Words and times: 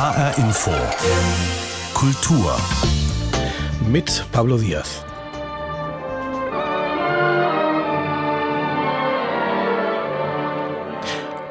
HR 0.00 0.38
Info. 0.38 0.70
Kultur. 1.92 2.56
Mit 3.86 4.24
Pablo 4.32 4.56
Diaz. 4.56 5.04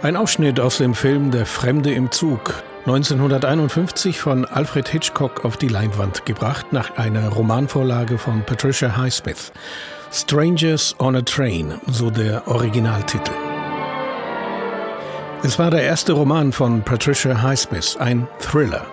Ein 0.02 0.16
Ausschnitt 0.16 0.60
aus 0.60 0.80
dem 0.80 0.96
Film 0.96 1.30
Der 1.30 1.46
Fremde 1.46 1.94
im 1.94 2.10
Zug, 2.10 2.64
1951 2.88 4.20
von 4.20 4.46
Alfred 4.46 4.90
Hitchcock 4.90 5.46
auf 5.46 5.56
die 5.58 5.68
Leinwand 5.68 6.26
gebracht 6.26 6.74
nach 6.74 6.98
einer 6.98 7.30
Romanvorlage 7.30 8.18
von 8.18 8.44
Patricia 8.44 8.98
Highsmith. 8.98 9.52
Strangers 10.12 10.96
on 10.98 11.16
a 11.16 11.22
Train, 11.22 11.76
so 11.86 12.10
der 12.10 12.48
Originaltitel. 12.48 13.49
Es 15.42 15.58
war 15.58 15.72
der 15.72 15.84
erste 15.84 16.12
Roman 16.12 16.52
von 16.52 16.82
Patricia 16.82 17.42
Highsmith, 17.42 17.96
ein 17.98 18.28
Thriller. 18.40 18.86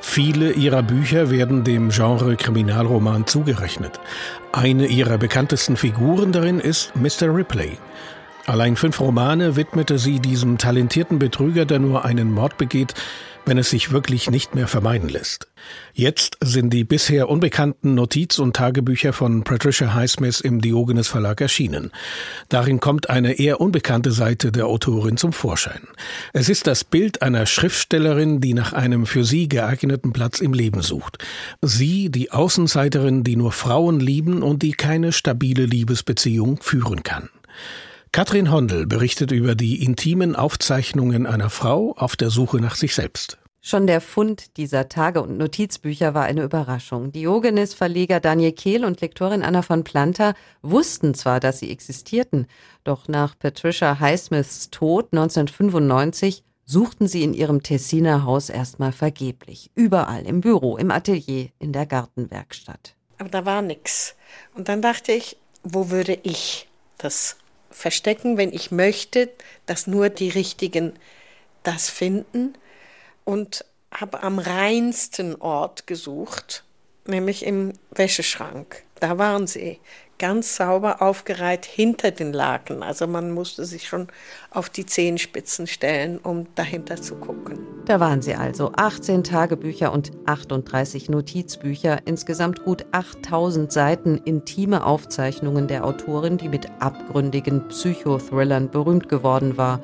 Viele 0.00 0.50
ihrer 0.50 0.82
Bücher 0.82 1.30
werden 1.30 1.62
dem 1.62 1.90
Genre 1.90 2.34
Kriminalroman 2.34 3.28
zugerechnet. 3.28 4.00
Eine 4.50 4.86
ihrer 4.86 5.16
bekanntesten 5.16 5.76
Figuren 5.76 6.32
darin 6.32 6.58
ist 6.58 6.92
Mr. 6.96 7.32
Ripley. 7.32 7.78
Allein 8.46 8.74
fünf 8.74 8.98
Romane 8.98 9.54
widmete 9.54 9.98
sie 9.98 10.18
diesem 10.18 10.58
talentierten 10.58 11.20
Betrüger, 11.20 11.66
der 11.66 11.78
nur 11.78 12.04
einen 12.04 12.32
Mord 12.32 12.58
begeht, 12.58 12.94
wenn 13.44 13.58
es 13.58 13.70
sich 13.70 13.92
wirklich 13.92 14.30
nicht 14.30 14.54
mehr 14.54 14.68
vermeiden 14.68 15.08
lässt. 15.08 15.48
Jetzt 15.94 16.38
sind 16.40 16.72
die 16.72 16.84
bisher 16.84 17.28
unbekannten 17.28 17.94
Notiz- 17.94 18.38
und 18.38 18.56
Tagebücher 18.56 19.12
von 19.12 19.44
Patricia 19.44 19.94
Highsmith 19.94 20.40
im 20.40 20.60
Diogenes 20.60 21.08
Verlag 21.08 21.40
erschienen. 21.40 21.90
Darin 22.48 22.80
kommt 22.80 23.10
eine 23.10 23.38
eher 23.38 23.60
unbekannte 23.60 24.12
Seite 24.12 24.52
der 24.52 24.66
Autorin 24.66 25.16
zum 25.16 25.32
Vorschein. 25.32 25.82
Es 26.32 26.48
ist 26.48 26.66
das 26.66 26.84
Bild 26.84 27.22
einer 27.22 27.46
Schriftstellerin, 27.46 28.40
die 28.40 28.54
nach 28.54 28.72
einem 28.72 29.06
für 29.06 29.24
sie 29.24 29.48
geeigneten 29.48 30.12
Platz 30.12 30.40
im 30.40 30.52
Leben 30.52 30.82
sucht. 30.82 31.18
Sie, 31.60 32.10
die 32.10 32.30
Außenseiterin, 32.30 33.24
die 33.24 33.36
nur 33.36 33.52
Frauen 33.52 34.00
lieben 34.00 34.42
und 34.42 34.62
die 34.62 34.72
keine 34.72 35.12
stabile 35.12 35.66
Liebesbeziehung 35.66 36.58
führen 36.62 37.02
kann. 37.02 37.28
Katrin 38.14 38.50
Hondel 38.50 38.86
berichtet 38.86 39.32
über 39.32 39.54
die 39.54 39.82
intimen 39.82 40.36
Aufzeichnungen 40.36 41.26
einer 41.26 41.48
Frau 41.48 41.94
auf 41.96 42.14
der 42.14 42.28
Suche 42.28 42.58
nach 42.58 42.74
sich 42.74 42.94
selbst. 42.94 43.38
Schon 43.62 43.86
der 43.86 44.02
Fund 44.02 44.58
dieser 44.58 44.90
Tage- 44.90 45.22
und 45.22 45.38
Notizbücher 45.38 46.12
war 46.12 46.24
eine 46.24 46.42
Überraschung. 46.42 47.10
Diogenes-Verleger 47.12 48.20
Daniel 48.20 48.52
Kehl 48.52 48.84
und 48.84 49.00
Lektorin 49.00 49.42
Anna 49.42 49.62
von 49.62 49.82
Planta 49.82 50.34
wussten 50.60 51.14
zwar, 51.14 51.40
dass 51.40 51.60
sie 51.60 51.70
existierten, 51.70 52.48
doch 52.84 53.08
nach 53.08 53.38
Patricia 53.38 53.98
Highsmiths 53.98 54.68
Tod 54.68 55.08
1995 55.12 56.44
suchten 56.66 57.08
sie 57.08 57.22
in 57.22 57.32
ihrem 57.32 57.62
Tessiner 57.62 58.26
Haus 58.26 58.50
erstmal 58.50 58.92
vergeblich. 58.92 59.70
Überall, 59.74 60.26
im 60.26 60.42
Büro, 60.42 60.76
im 60.76 60.90
Atelier, 60.90 61.48
in 61.58 61.72
der 61.72 61.86
Gartenwerkstatt. 61.86 62.94
Aber 63.16 63.30
da 63.30 63.46
war 63.46 63.62
nichts. 63.62 64.16
Und 64.54 64.68
dann 64.68 64.82
dachte 64.82 65.12
ich, 65.12 65.38
wo 65.62 65.88
würde 65.88 66.18
ich 66.22 66.68
das 66.98 67.36
verstecken, 67.72 68.36
wenn 68.36 68.52
ich 68.52 68.70
möchte, 68.70 69.30
dass 69.66 69.86
nur 69.86 70.08
die 70.08 70.28
Richtigen 70.28 70.92
das 71.62 71.88
finden 71.88 72.54
und 73.24 73.64
habe 73.92 74.22
am 74.22 74.38
reinsten 74.38 75.36
Ort 75.36 75.86
gesucht, 75.86 76.64
nämlich 77.06 77.44
im 77.44 77.72
Wäscheschrank. 77.90 78.84
Da 79.00 79.18
waren 79.18 79.46
sie 79.46 79.78
ganz 80.22 80.54
sauber 80.54 81.02
aufgereiht 81.02 81.66
hinter 81.66 82.12
den 82.12 82.32
Laken. 82.32 82.84
Also 82.84 83.08
man 83.08 83.32
musste 83.32 83.64
sich 83.64 83.88
schon 83.88 84.06
auf 84.52 84.70
die 84.70 84.86
Zehenspitzen 84.86 85.66
stellen, 85.66 86.18
um 86.18 86.46
dahinter 86.54 86.94
zu 86.94 87.16
gucken. 87.16 87.58
Da 87.86 87.98
waren 87.98 88.22
sie 88.22 88.36
also 88.36 88.70
18 88.76 89.24
Tagebücher 89.24 89.92
und 89.92 90.12
38 90.26 91.08
Notizbücher, 91.08 91.98
insgesamt 92.04 92.62
gut 92.62 92.86
8000 92.92 93.72
Seiten 93.72 94.16
intime 94.18 94.86
Aufzeichnungen 94.86 95.66
der 95.66 95.84
Autorin, 95.84 96.38
die 96.38 96.48
mit 96.48 96.68
abgründigen 96.78 97.66
Psychothrillern 97.66 98.70
berühmt 98.70 99.08
geworden 99.08 99.56
war 99.56 99.80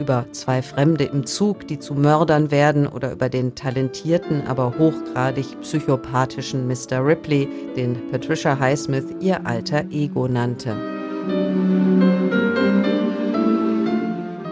über 0.00 0.26
zwei 0.32 0.62
Fremde 0.62 1.04
im 1.04 1.26
Zug, 1.26 1.68
die 1.68 1.78
zu 1.78 1.94
Mördern 1.94 2.50
werden, 2.50 2.88
oder 2.88 3.12
über 3.12 3.28
den 3.28 3.54
talentierten, 3.54 4.46
aber 4.46 4.78
hochgradig 4.78 5.60
psychopathischen 5.60 6.66
Mr. 6.66 7.04
Ripley, 7.04 7.46
den 7.76 8.08
Patricia 8.10 8.58
Highsmith 8.58 9.04
ihr 9.20 9.46
alter 9.46 9.84
Ego 9.90 10.26
nannte. 10.26 10.74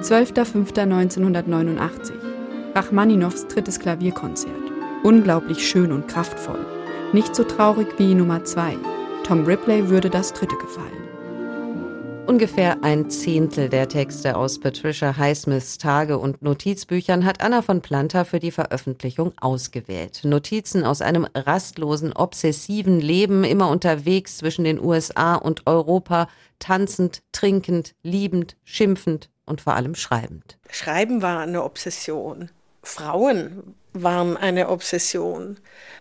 12.05.1989. 0.02 2.12
Rachmaninows 2.74 3.48
drittes 3.48 3.80
Klavierkonzert. 3.80 4.52
Unglaublich 5.02 5.66
schön 5.66 5.90
und 5.90 6.06
kraftvoll. 6.06 6.64
Nicht 7.12 7.34
so 7.34 7.42
traurig 7.42 7.88
wie 7.98 8.14
Nummer 8.14 8.44
2. 8.44 8.76
Tom 9.24 9.44
Ripley 9.44 9.88
würde 9.88 10.10
das 10.10 10.32
dritte 10.32 10.54
gefallen. 10.56 11.07
Ungefähr 12.28 12.84
ein 12.84 13.08
Zehntel 13.08 13.70
der 13.70 13.88
Texte 13.88 14.36
aus 14.36 14.60
Patricia 14.60 15.16
Highsmiths 15.16 15.78
Tage- 15.78 16.18
und 16.18 16.42
Notizbüchern 16.42 17.24
hat 17.24 17.40
Anna 17.40 17.62
von 17.62 17.80
Planta 17.80 18.24
für 18.24 18.38
die 18.38 18.50
Veröffentlichung 18.50 19.32
ausgewählt. 19.40 20.20
Notizen 20.24 20.84
aus 20.84 21.00
einem 21.00 21.26
rastlosen, 21.34 22.12
obsessiven 22.12 23.00
Leben, 23.00 23.44
immer 23.44 23.70
unterwegs 23.70 24.36
zwischen 24.36 24.64
den 24.64 24.78
USA 24.78 25.36
und 25.36 25.66
Europa, 25.66 26.28
tanzend, 26.58 27.22
trinkend, 27.32 27.94
liebend, 28.02 28.56
schimpfend 28.62 29.30
und 29.46 29.62
vor 29.62 29.72
allem 29.72 29.94
schreibend. 29.94 30.58
Schreiben 30.68 31.22
war 31.22 31.40
eine 31.40 31.64
Obsession. 31.64 32.50
Frauen 32.82 33.74
waren 33.94 34.36
eine 34.36 34.68
Obsession. 34.68 35.56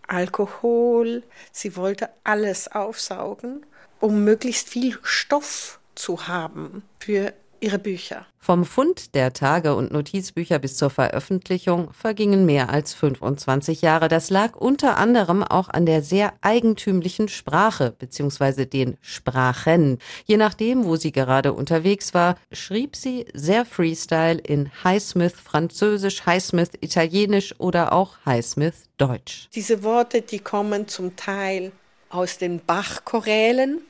Alkohol, 0.06 1.22
sie 1.52 1.74
wollte 1.74 2.10
alles 2.22 2.70
aufsaugen, 2.70 3.64
um 3.98 4.24
möglichst 4.24 4.68
viel 4.68 4.98
Stoff 5.02 5.77
zu 5.98 6.28
haben 6.28 6.82
für 6.98 7.32
ihre 7.60 7.78
Bücher. 7.78 8.26
Vom 8.38 8.64
Fund 8.64 9.14
der 9.14 9.32
Tage- 9.32 9.74
und 9.74 9.92
Notizbücher 9.92 10.58
bis 10.58 10.76
zur 10.76 10.90
Veröffentlichung 10.90 11.92
vergingen 11.92 12.46
mehr 12.46 12.70
als 12.70 12.94
25 12.94 13.82
Jahre. 13.82 14.08
Das 14.08 14.30
lag 14.30 14.56
unter 14.56 14.96
anderem 14.96 15.42
auch 15.42 15.68
an 15.68 15.84
der 15.84 16.02
sehr 16.02 16.32
eigentümlichen 16.40 17.28
Sprache 17.28 17.92
bzw. 17.98 18.64
den 18.64 18.96
Sprachen. 19.00 19.98
Je 20.24 20.36
nachdem, 20.36 20.84
wo 20.84 20.96
sie 20.96 21.12
gerade 21.12 21.52
unterwegs 21.52 22.14
war, 22.14 22.36
schrieb 22.52 22.96
sie 22.96 23.26
sehr 23.34 23.64
Freestyle 23.64 24.38
in 24.38 24.70
Highsmith 24.84 25.34
Französisch, 25.34 26.24
Highsmith 26.24 26.70
Italienisch 26.80 27.54
oder 27.58 27.92
auch 27.92 28.16
Highsmith 28.24 28.84
Deutsch. 28.98 29.48
Diese 29.54 29.82
Worte, 29.82 30.22
die 30.22 30.38
kommen 30.38 30.88
zum 30.88 31.16
Teil 31.16 31.72
aus 32.08 32.38
den 32.38 32.60
Bachchorälen 32.64 33.80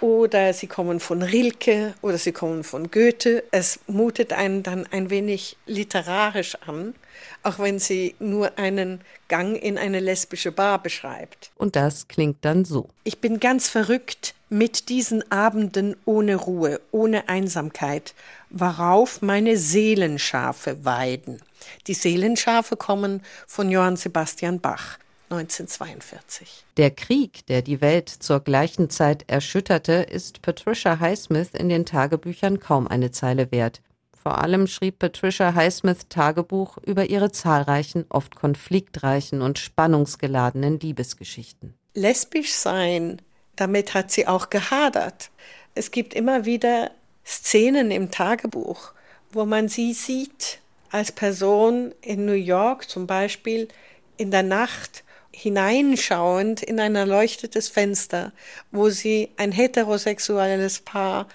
oder 0.00 0.52
sie 0.52 0.66
kommen 0.66 1.00
von 1.00 1.22
Rilke 1.22 1.94
oder 2.02 2.18
sie 2.18 2.32
kommen 2.32 2.64
von 2.64 2.90
Goethe. 2.90 3.44
Es 3.50 3.80
mutet 3.86 4.32
einen 4.32 4.62
dann 4.62 4.86
ein 4.90 5.10
wenig 5.10 5.56
literarisch 5.66 6.56
an, 6.66 6.94
auch 7.42 7.58
wenn 7.58 7.78
sie 7.78 8.14
nur 8.18 8.58
einen 8.58 9.00
Gang 9.28 9.56
in 9.60 9.78
eine 9.78 10.00
lesbische 10.00 10.52
Bar 10.52 10.82
beschreibt. 10.82 11.50
Und 11.56 11.76
das 11.76 12.08
klingt 12.08 12.44
dann 12.44 12.64
so. 12.64 12.88
Ich 13.04 13.20
bin 13.20 13.40
ganz 13.40 13.68
verrückt 13.68 14.34
mit 14.48 14.88
diesen 14.88 15.30
Abenden 15.30 15.96
ohne 16.04 16.36
Ruhe, 16.36 16.80
ohne 16.90 17.28
Einsamkeit, 17.28 18.14
worauf 18.50 19.20
meine 19.20 19.56
Seelenschafe 19.56 20.84
weiden. 20.84 21.42
Die 21.86 21.94
Seelenschafe 21.94 22.76
kommen 22.76 23.22
von 23.46 23.70
Johann 23.70 23.96
Sebastian 23.96 24.60
Bach. 24.60 24.98
1942. 25.30 26.64
Der 26.76 26.90
Krieg, 26.90 27.46
der 27.46 27.62
die 27.62 27.80
Welt 27.80 28.08
zur 28.08 28.40
gleichen 28.40 28.90
Zeit 28.90 29.24
erschütterte, 29.26 29.92
ist 29.92 30.42
Patricia 30.42 31.00
Highsmith 31.00 31.50
in 31.52 31.68
den 31.68 31.84
Tagebüchern 31.84 32.60
kaum 32.60 32.88
eine 32.88 33.10
Zeile 33.10 33.50
wert. 33.52 33.82
Vor 34.22 34.38
allem 34.38 34.66
schrieb 34.66 34.98
Patricia 34.98 35.54
Highsmith 35.54 36.08
Tagebuch 36.08 36.78
über 36.78 37.08
ihre 37.08 37.30
zahlreichen, 37.30 38.04
oft 38.08 38.36
konfliktreichen 38.36 39.42
und 39.42 39.58
spannungsgeladenen 39.58 40.80
Liebesgeschichten. 40.80 41.74
Lesbisch 41.94 42.52
sein, 42.52 43.22
damit 43.56 43.94
hat 43.94 44.10
sie 44.10 44.26
auch 44.26 44.50
gehadert. 44.50 45.30
Es 45.74 45.90
gibt 45.90 46.14
immer 46.14 46.44
wieder 46.44 46.90
Szenen 47.24 47.90
im 47.90 48.10
Tagebuch, 48.10 48.92
wo 49.30 49.44
man 49.44 49.68
sie 49.68 49.92
sieht 49.92 50.60
als 50.90 51.12
Person 51.12 51.94
in 52.00 52.24
New 52.24 52.32
York 52.32 52.88
zum 52.88 53.06
Beispiel 53.06 53.68
in 54.16 54.30
der 54.30 54.42
Nacht 54.42 55.04
hineinschauend 55.38 56.62
in 56.62 56.80
ein 56.80 56.96
erleuchtetes 56.96 57.68
Fenster, 57.68 58.32
wo 58.72 58.90
sie 58.90 59.30
ein 59.36 59.52
heterosexuelles 59.52 60.80
Paar 60.80 61.28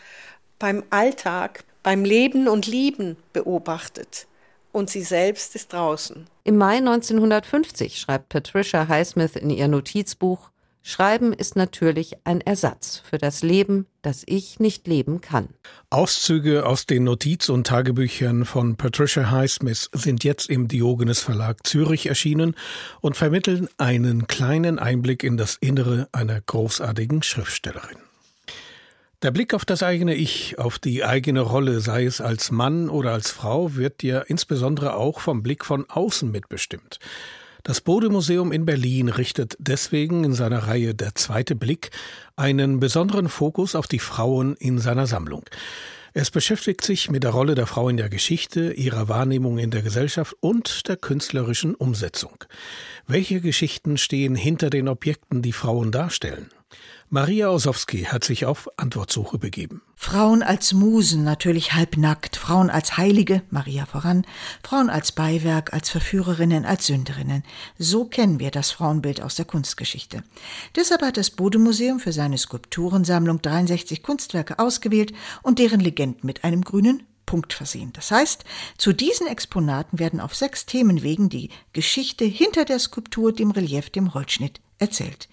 beim 0.59 0.83
Alltag, 0.89 1.63
beim 1.83 2.03
Leben 2.03 2.47
und 2.49 2.67
Lieben 2.67 3.15
beobachtet. 3.31 4.27
Und 4.73 4.89
sie 4.89 5.03
selbst 5.03 5.55
ist 5.55 5.71
draußen. 5.71 6.27
Im 6.43 6.57
Mai 6.57 6.77
1950 6.77 7.99
schreibt 7.99 8.29
Patricia 8.29 8.87
Highsmith 8.87 9.35
in 9.35 9.49
ihr 9.49 9.67
Notizbuch 9.67 10.49
Schreiben 10.85 11.31
ist 11.31 11.55
natürlich 11.55 12.17
ein 12.25 12.41
Ersatz 12.41 13.01
für 13.09 13.17
das 13.17 13.41
Leben, 13.41 13.87
das 14.01 14.23
ich 14.25 14.59
nicht 14.59 14.85
leben 14.85 15.21
kann. 15.21 15.47
Auszüge 15.89 16.65
aus 16.65 16.85
den 16.85 17.05
Notiz- 17.05 17.47
und 17.47 17.65
Tagebüchern 17.65 18.43
von 18.43 18.75
Patricia 18.75 19.31
Highsmith 19.31 19.89
sind 19.93 20.25
jetzt 20.25 20.49
im 20.49 20.67
Diogenes 20.67 21.21
Verlag 21.21 21.65
Zürich 21.65 22.07
erschienen 22.07 22.53
und 22.99 23.15
vermitteln 23.15 23.69
einen 23.77 24.27
kleinen 24.27 24.77
Einblick 24.77 25.23
in 25.23 25.37
das 25.37 25.55
Innere 25.55 26.09
einer 26.11 26.41
großartigen 26.41 27.23
Schriftstellerin. 27.23 27.97
Der 29.21 29.31
Blick 29.31 29.53
auf 29.53 29.63
das 29.63 29.83
eigene 29.83 30.15
Ich, 30.15 30.59
auf 30.59 30.79
die 30.79 31.05
eigene 31.05 31.39
Rolle, 31.39 31.79
sei 31.79 32.03
es 32.03 32.19
als 32.19 32.51
Mann 32.51 32.89
oder 32.89 33.13
als 33.13 33.31
Frau, 33.31 33.75
wird 33.75 34.03
ja 34.03 34.19
insbesondere 34.19 34.97
auch 34.97 35.21
vom 35.21 35.43
Blick 35.43 35.63
von 35.63 35.89
außen 35.89 36.29
mitbestimmt. 36.29 36.99
Das 37.65 37.79
Bode-Museum 37.79 38.51
in 38.51 38.65
Berlin 38.65 39.07
richtet 39.07 39.55
deswegen 39.57 40.25
in 40.25 40.33
seiner 40.33 40.67
Reihe 40.67 40.93
Der 40.93 41.15
zweite 41.15 41.55
Blick 41.55 41.91
einen 42.35 42.81
besonderen 42.81 43.29
Fokus 43.29 43.75
auf 43.75 43.87
die 43.87 43.99
Frauen 43.99 44.57
in 44.57 44.79
seiner 44.79 45.07
Sammlung. 45.07 45.45
Es 46.11 46.29
beschäftigt 46.29 46.83
sich 46.83 47.09
mit 47.09 47.23
der 47.23 47.31
Rolle 47.31 47.55
der 47.55 47.65
Frau 47.65 47.87
in 47.87 47.95
der 47.95 48.09
Geschichte, 48.09 48.73
ihrer 48.73 49.07
Wahrnehmung 49.07 49.59
in 49.59 49.71
der 49.71 49.81
Gesellschaft 49.81 50.35
und 50.41 50.89
der 50.89 50.97
künstlerischen 50.97 51.73
Umsetzung. 51.73 52.43
Welche 53.07 53.39
Geschichten 53.39 53.97
stehen 53.97 54.35
hinter 54.35 54.69
den 54.69 54.89
Objekten, 54.89 55.41
die 55.41 55.53
Frauen 55.53 55.93
darstellen? 55.93 56.49
Maria 57.13 57.51
Osowski 57.51 58.05
hat 58.05 58.23
sich 58.23 58.47
auf 58.47 58.67
Antwortsuche 58.75 59.37
begeben. 59.37 59.83
Frauen 59.95 60.41
als 60.41 60.73
Musen, 60.73 61.23
natürlich 61.23 61.73
halbnackt, 61.73 62.37
Frauen 62.37 62.71
als 62.71 62.97
Heilige, 62.97 63.43
Maria 63.51 63.85
voran, 63.85 64.25
Frauen 64.63 64.89
als 64.89 65.11
Beiwerk, 65.11 65.73
als 65.73 65.91
Verführerinnen, 65.91 66.65
als 66.65 66.87
Sünderinnen. 66.87 67.43
So 67.77 68.05
kennen 68.05 68.39
wir 68.39 68.49
das 68.49 68.71
Frauenbild 68.71 69.21
aus 69.21 69.35
der 69.35 69.45
Kunstgeschichte. 69.45 70.23
Deshalb 70.75 71.03
hat 71.03 71.17
das 71.17 71.29
Bode-Museum 71.29 71.99
für 71.99 72.13
seine 72.13 72.39
Skulpturensammlung 72.39 73.43
63 73.43 74.01
Kunstwerke 74.01 74.57
ausgewählt 74.57 75.13
und 75.43 75.59
deren 75.59 75.81
Legenden 75.81 76.25
mit 76.25 76.43
einem 76.43 76.63
grünen 76.63 77.03
Punkt 77.27 77.53
versehen. 77.53 77.93
Das 77.93 78.09
heißt, 78.09 78.43
zu 78.79 78.91
diesen 78.91 79.27
Exponaten 79.27 79.99
werden 79.99 80.19
auf 80.19 80.33
sechs 80.33 80.65
Themenwegen 80.65 81.29
die 81.29 81.49
Geschichte 81.73 82.25
hinter 82.25 82.65
der 82.65 82.79
Skulptur, 82.79 83.33
dem 83.33 83.51
Relief, 83.51 83.91
dem 83.91 84.15
Holzschnitt 84.15 84.61
erzählt. 84.83 85.27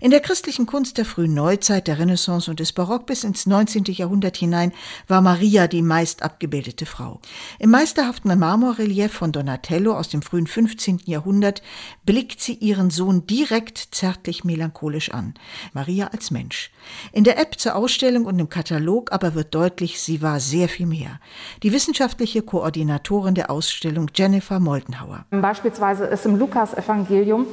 In 0.00 0.10
der 0.10 0.20
christlichen 0.20 0.66
Kunst 0.66 0.98
der 0.98 1.04
frühen 1.04 1.34
Neuzeit, 1.34 1.88
der 1.88 1.98
Renaissance 1.98 2.50
und 2.50 2.60
des 2.60 2.72
Barock 2.72 3.06
bis 3.06 3.24
ins 3.24 3.46
19. 3.46 3.84
Jahrhundert 3.88 4.36
hinein 4.36 4.72
war 5.08 5.20
Maria 5.20 5.66
die 5.66 5.82
meist 5.82 6.22
abgebildete 6.22 6.86
Frau. 6.86 7.20
Im 7.58 7.70
meisterhaften 7.70 8.38
Marmorrelief 8.38 9.12
von 9.12 9.32
Donatello 9.32 9.94
aus 9.94 10.08
dem 10.08 10.22
frühen 10.22 10.46
15. 10.46 11.00
Jahrhundert 11.06 11.62
blickt 12.04 12.40
sie 12.40 12.54
ihren 12.54 12.90
Sohn 12.90 13.26
direkt 13.26 13.78
zärtlich 13.92 14.44
melancholisch 14.44 15.10
an. 15.10 15.34
Maria 15.72 16.08
als 16.08 16.30
Mensch. 16.30 16.70
In 17.12 17.24
der 17.24 17.38
App 17.38 17.58
zur 17.58 17.74
Ausstellung 17.74 18.24
und 18.24 18.38
im 18.38 18.48
Katalog 18.48 19.12
aber 19.12 19.34
wird 19.34 19.54
deutlich, 19.54 20.00
sie 20.00 20.22
war 20.22 20.40
sehr 20.40 20.68
viel 20.68 20.86
mehr. 20.86 21.20
Die 21.62 21.72
wissenschaftliche 21.72 22.42
Koordinatorin 22.42 23.34
der 23.34 23.50
Ausstellung 23.50 24.10
Jennifer 24.14 24.60
Moldenhauer. 24.60 25.26
Beispielsweise 25.30 26.04
ist 26.04 26.24
im 26.26 26.38
Lukas-Evangelium 26.38 27.46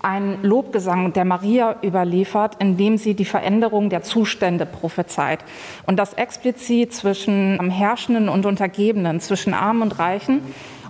ein 0.00 0.38
Lobgesang 0.42 1.12
der 1.12 1.24
Maria 1.24 1.76
überliefert, 1.82 2.56
in 2.58 2.76
dem 2.76 2.98
sie 2.98 3.14
die 3.14 3.24
Veränderung 3.24 3.90
der 3.90 4.02
Zustände 4.02 4.66
prophezeit. 4.66 5.40
Und 5.86 5.98
das 5.98 6.14
explizit 6.14 6.92
zwischen 6.92 7.58
Herrschenden 7.70 8.28
und 8.28 8.46
Untergebenen, 8.46 9.20
zwischen 9.20 9.54
Armen 9.54 9.82
und 9.82 9.98
Reichen 9.98 10.42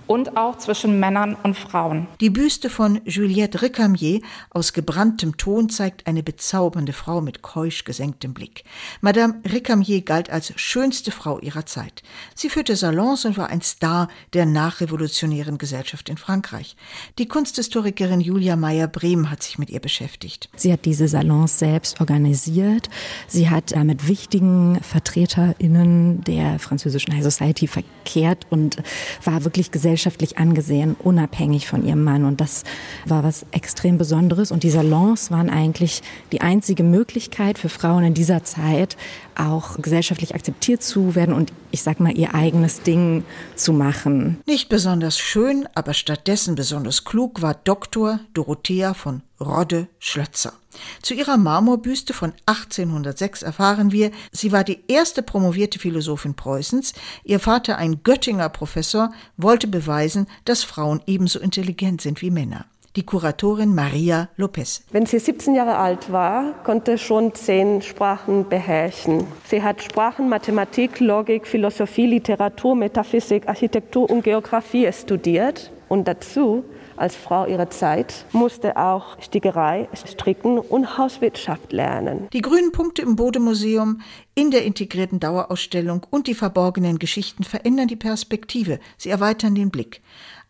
und 0.09 0.37
auch 0.37 0.57
zwischen 0.57 0.99
Männern 0.99 1.37
und 1.43 1.55
Frauen. 1.55 2.07
Die 2.19 2.31
Büste 2.31 2.71
von 2.71 2.99
Juliette 3.05 3.61
Recamier 3.61 4.21
aus 4.49 4.73
gebranntem 4.73 5.37
Ton 5.37 5.69
zeigt 5.69 6.07
eine 6.07 6.23
bezaubernde 6.23 6.93
Frau 6.93 7.21
mit 7.21 7.43
keusch 7.43 7.83
gesenktem 7.83 8.33
Blick. 8.33 8.63
Madame 9.01 9.35
Recamier 9.45 10.01
galt 10.01 10.31
als 10.31 10.51
schönste 10.55 11.11
Frau 11.11 11.37
ihrer 11.37 11.67
Zeit. 11.67 12.01
Sie 12.33 12.49
führte 12.49 12.75
Salons 12.75 13.23
und 13.25 13.37
war 13.37 13.49
ein 13.49 13.61
Star 13.61 14.07
der 14.33 14.47
nachrevolutionären 14.47 15.59
Gesellschaft 15.59 16.09
in 16.09 16.17
Frankreich. 16.17 16.75
Die 17.19 17.27
Kunsthistorikerin 17.27 18.19
Julia 18.19 18.55
Meyer-Brehm 18.55 19.29
hat 19.29 19.43
sich 19.43 19.59
mit 19.59 19.69
ihr 19.69 19.79
beschäftigt. 19.79 20.49
Sie 20.55 20.73
hat 20.73 20.85
diese 20.85 21.07
Salons 21.07 21.59
selbst 21.59 22.01
organisiert. 22.01 22.89
Sie 23.27 23.51
hat 23.51 23.75
mit 23.83 24.07
wichtigen 24.07 24.79
VertreterInnen 24.81 26.23
der 26.23 26.57
französischen 26.57 27.13
High 27.13 27.23
Society 27.23 27.67
verkehrt 27.67 28.47
und 28.49 28.77
war 29.23 29.43
wirklich 29.43 29.69
gesellschaftlich 29.69 29.98
gesellschaftlich 29.99 30.37
angesehen, 30.37 30.95
unabhängig 30.97 31.67
von 31.67 31.85
ihrem 31.85 32.05
Mann. 32.05 32.23
Und 32.23 32.39
das 32.39 32.63
war 33.05 33.25
was 33.25 33.45
extrem 33.51 33.97
Besonderes. 33.97 34.49
Und 34.49 34.63
die 34.63 34.69
Salons 34.69 35.29
waren 35.29 35.49
eigentlich 35.49 36.01
die 36.31 36.39
einzige 36.39 36.83
Möglichkeit 36.83 37.57
für 37.57 37.67
Frauen 37.67 38.05
in 38.05 38.13
dieser 38.13 38.45
Zeit, 38.45 38.95
auch 39.35 39.75
gesellschaftlich 39.81 40.35
akzeptiert 40.35 40.83
zu 40.83 41.15
werden 41.15 41.35
und 41.35 41.51
ich 41.71 41.83
sag 41.83 41.99
mal 41.99 42.17
ihr 42.17 42.33
eigenes 42.33 42.81
Ding 42.81 43.25
zu 43.55 43.73
machen. 43.73 44.39
Nicht 44.47 44.69
besonders 44.69 45.19
schön, 45.19 45.67
aber 45.75 45.93
stattdessen 45.93 46.55
besonders 46.55 47.03
klug 47.03 47.41
war 47.41 47.55
Dr. 47.55 48.21
Dorothea 48.33 48.93
von 48.93 49.21
Rodde 49.41 49.87
Schlötzer. 49.99 50.53
Zu 51.01 51.13
ihrer 51.13 51.37
Marmorbüste 51.37 52.13
von 52.13 52.33
1806 52.45 53.41
erfahren 53.41 53.91
wir, 53.91 54.11
sie 54.31 54.51
war 54.51 54.63
die 54.63 54.83
erste 54.87 55.23
promovierte 55.23 55.79
Philosophin 55.79 56.35
Preußens. 56.35 56.93
Ihr 57.23 57.39
Vater, 57.39 57.77
ein 57.77 58.03
Göttinger 58.03 58.49
Professor, 58.49 59.11
wollte 59.37 59.67
beweisen, 59.67 60.27
dass 60.45 60.63
Frauen 60.63 61.01
ebenso 61.07 61.39
intelligent 61.39 62.01
sind 62.01 62.21
wie 62.21 62.31
Männer 62.31 62.65
die 62.95 63.05
Kuratorin 63.05 63.75
Maria 63.75 64.29
Lopez. 64.35 64.83
Wenn 64.91 65.05
sie 65.05 65.19
17 65.19 65.55
Jahre 65.55 65.77
alt 65.77 66.11
war, 66.11 66.53
konnte 66.63 66.97
schon 66.97 67.33
zehn 67.35 67.81
Sprachen 67.81 68.49
beherrschen. 68.49 69.25
Sie 69.45 69.61
hat 69.61 69.81
Sprachen, 69.83 70.27
Mathematik, 70.27 70.99
Logik, 70.99 71.47
Philosophie, 71.47 72.07
Literatur, 72.07 72.75
Metaphysik, 72.75 73.47
Architektur 73.47 74.09
und 74.09 74.23
Geografie 74.23 74.91
studiert 74.91 75.71
und 75.87 76.07
dazu 76.07 76.65
als 76.99 77.15
Frau 77.15 77.45
ihrer 77.45 77.69
Zeit, 77.69 78.25
musste 78.31 78.77
auch 78.77 79.19
Stickerei, 79.21 79.87
Stricken 79.93 80.59
und 80.59 80.97
Hauswirtschaft 80.97 81.71
lernen. 81.71 82.27
Die 82.33 82.41
grünen 82.41 82.71
Punkte 82.71 83.01
im 83.01 83.15
Bodemuseum, 83.15 84.01
in 84.35 84.51
der 84.51 84.63
integrierten 84.63 85.19
Dauerausstellung 85.19 86.05
und 86.09 86.27
die 86.27 86.33
verborgenen 86.33 86.99
Geschichten 86.99 87.43
verändern 87.43 87.87
die 87.87 87.95
Perspektive, 87.95 88.79
sie 88.97 89.09
erweitern 89.09 89.55
den 89.55 89.69
Blick. 89.69 90.01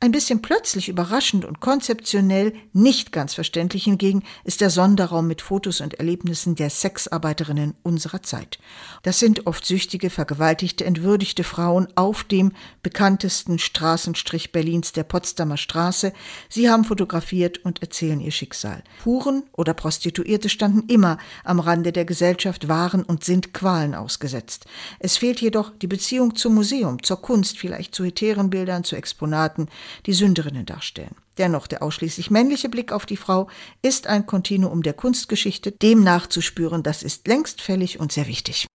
Ein 0.01 0.13
bisschen 0.13 0.41
plötzlich 0.41 0.87
überraschend 0.87 1.43
und 1.43 1.59
konzeptionell 1.59 2.53
nicht 2.71 3.11
ganz 3.11 3.33
verständlich 3.33 3.83
hingegen 3.83 4.23
ist 4.45 4.61
der 4.61 4.69
Sonderraum 4.69 5.27
mit 5.27 5.41
Fotos 5.41 5.81
und 5.81 5.95
Erlebnissen 5.95 6.55
der 6.55 6.69
Sexarbeiterinnen 6.69 7.75
unserer 7.83 8.23
Zeit. 8.23 8.59
Das 9.03 9.19
sind 9.19 9.45
oft 9.45 9.65
süchtige, 9.65 10.09
vergewaltigte, 10.09 10.85
entwürdigte 10.85 11.43
Frauen 11.43 11.89
auf 11.95 12.23
dem 12.23 12.53
bekanntesten 12.81 13.59
Straßenstrich 13.59 14.53
Berlins, 14.53 14.93
der 14.93 15.03
Potsdamer 15.03 15.57
Straße. 15.57 16.13
Sie 16.47 16.69
haben 16.69 16.85
fotografiert 16.85 17.57
und 17.65 17.81
erzählen 17.81 18.21
ihr 18.21 18.31
Schicksal. 18.31 18.85
Huren 19.03 19.43
oder 19.51 19.73
Prostituierte 19.73 20.47
standen 20.47 20.87
immer 20.87 21.17
am 21.43 21.59
Rande 21.59 21.91
der 21.91 22.05
Gesellschaft, 22.05 22.69
waren 22.69 23.03
und 23.03 23.25
sind 23.25 23.53
Qualen 23.53 23.95
ausgesetzt. 23.95 24.65
Es 24.99 25.17
fehlt 25.17 25.41
jedoch 25.41 25.73
die 25.77 25.87
Beziehung 25.87 26.35
zum 26.37 26.55
Museum, 26.55 27.03
zur 27.03 27.21
Kunst, 27.21 27.59
vielleicht 27.59 27.93
zu 27.93 28.05
Heterenbildern, 28.05 28.85
zu 28.85 28.95
Exponaten 28.95 29.67
die 30.05 30.13
Sünderinnen 30.13 30.65
darstellen. 30.65 31.15
Dennoch 31.37 31.67
der 31.67 31.83
ausschließlich 31.83 32.31
männliche 32.31 32.69
Blick 32.69 32.91
auf 32.91 33.05
die 33.05 33.17
Frau 33.17 33.49
ist 33.81 34.07
ein 34.07 34.25
Kontinuum 34.25 34.83
der 34.83 34.93
Kunstgeschichte. 34.93 35.71
Dem 35.71 36.03
nachzuspüren, 36.03 36.83
das 36.83 37.03
ist 37.03 37.27
längst 37.27 37.61
fällig 37.61 37.99
und 37.99 38.11
sehr 38.11 38.27
wichtig. 38.27 38.67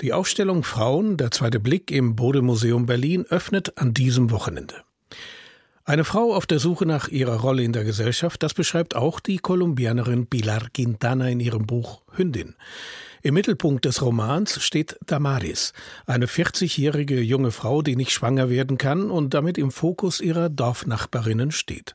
Die 0.00 0.12
Ausstellung 0.12 0.64
Frauen, 0.64 1.16
der 1.16 1.30
zweite 1.30 1.60
Blick 1.60 1.90
im 1.90 2.16
Bode-Museum 2.16 2.86
Berlin, 2.86 3.24
öffnet 3.28 3.78
an 3.78 3.94
diesem 3.94 4.30
Wochenende. 4.30 4.82
Eine 5.84 6.04
Frau 6.04 6.34
auf 6.34 6.46
der 6.46 6.60
Suche 6.60 6.86
nach 6.86 7.08
ihrer 7.08 7.40
Rolle 7.40 7.64
in 7.64 7.72
der 7.72 7.84
Gesellschaft, 7.84 8.42
das 8.42 8.54
beschreibt 8.54 8.94
auch 8.94 9.18
die 9.18 9.38
Kolumbianerin 9.38 10.26
Pilar 10.26 10.68
Quintana 10.72 11.28
in 11.28 11.40
ihrem 11.40 11.66
Buch 11.66 12.02
Hündin. 12.12 12.54
Im 13.24 13.34
Mittelpunkt 13.34 13.84
des 13.84 14.02
Romans 14.02 14.60
steht 14.60 14.98
Damaris, 15.06 15.72
eine 16.06 16.26
40-jährige 16.26 17.20
junge 17.20 17.52
Frau, 17.52 17.80
die 17.80 17.94
nicht 17.94 18.10
schwanger 18.10 18.50
werden 18.50 18.78
kann 18.78 19.12
und 19.12 19.32
damit 19.32 19.58
im 19.58 19.70
Fokus 19.70 20.20
ihrer 20.20 20.48
Dorfnachbarinnen 20.48 21.52
steht. 21.52 21.94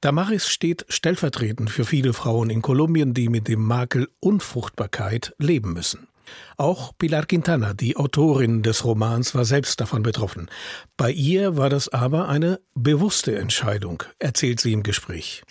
Damaris 0.00 0.48
steht 0.48 0.84
stellvertretend 0.88 1.70
für 1.70 1.84
viele 1.84 2.12
Frauen 2.12 2.50
in 2.50 2.60
Kolumbien, 2.60 3.14
die 3.14 3.28
mit 3.28 3.46
dem 3.46 3.64
Makel 3.64 4.08
Unfruchtbarkeit 4.18 5.32
leben 5.38 5.74
müssen. 5.74 6.08
Auch 6.56 6.92
Pilar 6.98 7.26
Quintana, 7.26 7.72
die 7.72 7.96
Autorin 7.96 8.64
des 8.64 8.84
Romans, 8.84 9.34
war 9.36 9.44
selbst 9.44 9.80
davon 9.80 10.02
betroffen. 10.02 10.50
Bei 10.96 11.12
ihr 11.12 11.56
war 11.56 11.70
das 11.70 11.88
aber 11.88 12.28
eine 12.28 12.58
bewusste 12.74 13.36
Entscheidung, 13.38 14.02
erzählt 14.18 14.60
sie 14.60 14.72
im 14.72 14.82
Gespräch. 14.82 15.44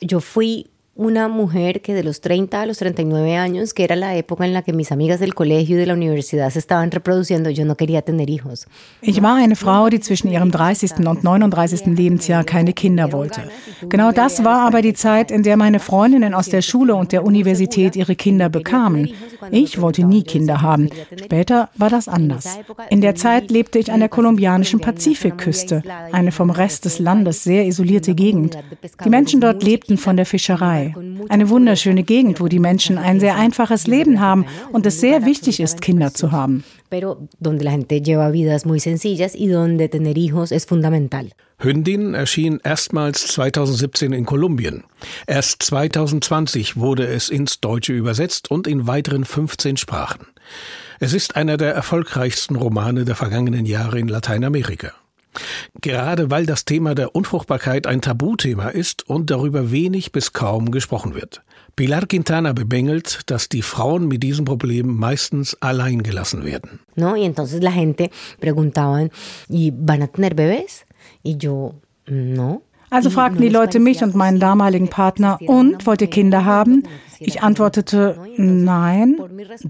Una 0.96 1.28
mujer 1.28 1.82
que 1.82 1.96
de 1.96 2.04
los 2.04 2.22
30 2.22 2.62
a 2.62 2.66
los 2.68 2.78
39 2.78 3.36
años, 3.36 3.74
que 3.74 3.84
era 3.84 3.96
la 3.96 4.16
época 4.16 4.46
en 4.46 4.54
la 4.54 4.62
que 4.62 4.74
mis 4.74 4.92
amigas 4.92 5.20
del 5.20 5.34
colegio 5.34 5.76
y 5.76 5.80
de 5.80 5.88
la 5.88 5.94
universidad 5.94 6.52
se 6.52 6.60
estaban 6.60 6.92
reproduciendo, 6.92 7.50
yo 7.50 7.66
no 7.66 7.76
quería 7.76 8.04
tener 8.04 8.30
hijos. 8.30 8.68
Ich 9.02 9.20
war 9.22 9.38
eine 9.38 9.56
Frau, 9.56 9.90
die 9.90 10.00
zwischen 10.00 10.32
ihrem 10.32 10.52
30. 10.52 11.08
und 11.08 11.24
39. 11.24 11.98
Lebensjahr 11.98 12.44
keine 12.44 12.74
Kinder 12.74 13.12
wollte. 13.12 13.42
Genau 13.90 14.12
das 14.12 14.44
war 14.44 14.68
aber 14.68 14.84
die 14.84 14.94
Zeit, 14.94 15.32
in 15.32 15.42
der 15.42 15.58
meine 15.58 15.80
Freundinnen 15.80 16.36
aus 16.36 16.50
der 16.50 16.62
Schule 16.62 16.94
und 16.94 17.12
der 17.12 17.26
Universität 17.26 17.96
ihre 17.96 18.16
Kinder 18.16 18.50
bekamen. 18.50 19.10
Ich 19.50 19.82
wollte 19.82 20.06
nie 20.06 20.24
Kinder 20.24 20.62
haben. 20.62 20.90
Später 21.18 21.70
war 21.76 21.90
das 21.90 22.08
anders. 22.08 22.60
In 22.90 23.02
der 23.02 23.16
Zeit 23.16 23.50
lebte 23.50 23.80
ich 23.80 23.92
an 23.92 24.00
der 24.00 24.10
kolumbianischen 24.10 24.80
Pazifikküste, 24.80 25.82
eine 26.12 26.32
vom 26.32 26.52
Rest 26.52 26.86
des 26.86 27.00
Landes 27.00 27.44
sehr 27.44 27.66
isolierte 27.66 28.14
Gegend. 28.14 28.58
Die 29.04 29.10
Menschen 29.10 29.42
dort 29.42 29.64
lebten 29.64 29.98
von 29.98 30.18
der 30.18 30.28
Fischerei. 30.28 30.83
Eine 31.30 31.50
wunderschöne 31.50 32.04
Gegend, 32.04 32.40
wo 32.40 32.48
die 32.48 32.60
Menschen 32.60 32.98
ein 32.98 33.20
sehr 33.20 33.36
einfaches 33.36 33.88
Leben 33.88 34.20
haben 34.20 34.46
und 34.72 34.86
es 34.86 35.00
sehr 35.00 35.26
wichtig 35.26 35.60
ist, 35.60 35.82
Kinder 35.82 36.14
zu 36.14 36.32
haben. 36.32 36.64
Hündin 41.58 42.14
erschien 42.14 42.60
erstmals 42.64 43.28
2017 43.28 44.14
in 44.14 44.26
Kolumbien. 44.26 44.84
Erst 45.26 45.64
2020 45.64 46.78
wurde 46.78 47.08
es 47.08 47.30
ins 47.30 47.62
Deutsche 47.62 47.94
übersetzt 47.94 48.52
und 48.52 48.68
in 48.68 48.86
weiteren 48.86 49.26
15 49.26 49.78
Sprachen. 49.78 50.28
Es 51.00 51.14
ist 51.14 51.36
einer 51.36 51.58
der 51.58 51.74
erfolgreichsten 51.74 52.56
Romane 52.56 53.06
der 53.06 53.16
vergangenen 53.16 53.66
Jahre 53.66 54.00
in 54.00 54.08
Lateinamerika. 54.08 54.94
Gerade 55.82 56.30
weil 56.32 56.46
das 56.46 56.66
Thema 56.66 56.96
der 56.96 57.16
Unfruchtbarkeit 57.16 57.88
ein 57.88 58.02
Tabuthema 58.02 58.70
ist 58.70 59.08
und 59.10 59.30
darüber 59.30 59.72
wenig 59.72 60.12
bis 60.12 60.34
kaum 60.34 60.72
gesprochen 60.72 61.16
wird. 61.16 61.42
Pilar 61.76 62.06
Quintana 62.06 62.54
bemängelt, 62.54 63.22
dass 63.26 63.50
die 63.50 63.64
Frauen 63.64 64.08
mit 64.08 64.22
diesem 64.22 64.46
Problem 64.46 64.96
meistens 64.96 65.58
allein 65.60 66.04
gelassen 66.04 66.46
werden. 66.46 66.80
No, 66.96 67.16
y 67.16 67.24
entonces 67.24 67.64
la 67.64 67.72
gente 67.72 68.12
preguntaban, 68.40 69.10
¿y 69.50 69.74
van 69.76 70.04
a 70.04 70.08
tener 70.08 70.36
bebés? 70.36 70.86
Y 71.24 71.38
yo, 71.38 71.74
no. 72.06 72.62
Also 72.92 73.10
fragten 73.10 73.42
die 73.42 73.50
Leute 73.50 73.80
mich 73.80 74.04
und 74.04 74.14
meinen 74.14 74.40
damaligen 74.40 74.88
Partner, 74.88 75.40
und 75.48 75.88
wollt 75.88 76.02
ihr 76.02 76.12
Kinder 76.12 76.46
haben? 76.46 76.84
Ich 77.26 77.42
antwortete, 77.42 78.18
nein. 78.38 79.18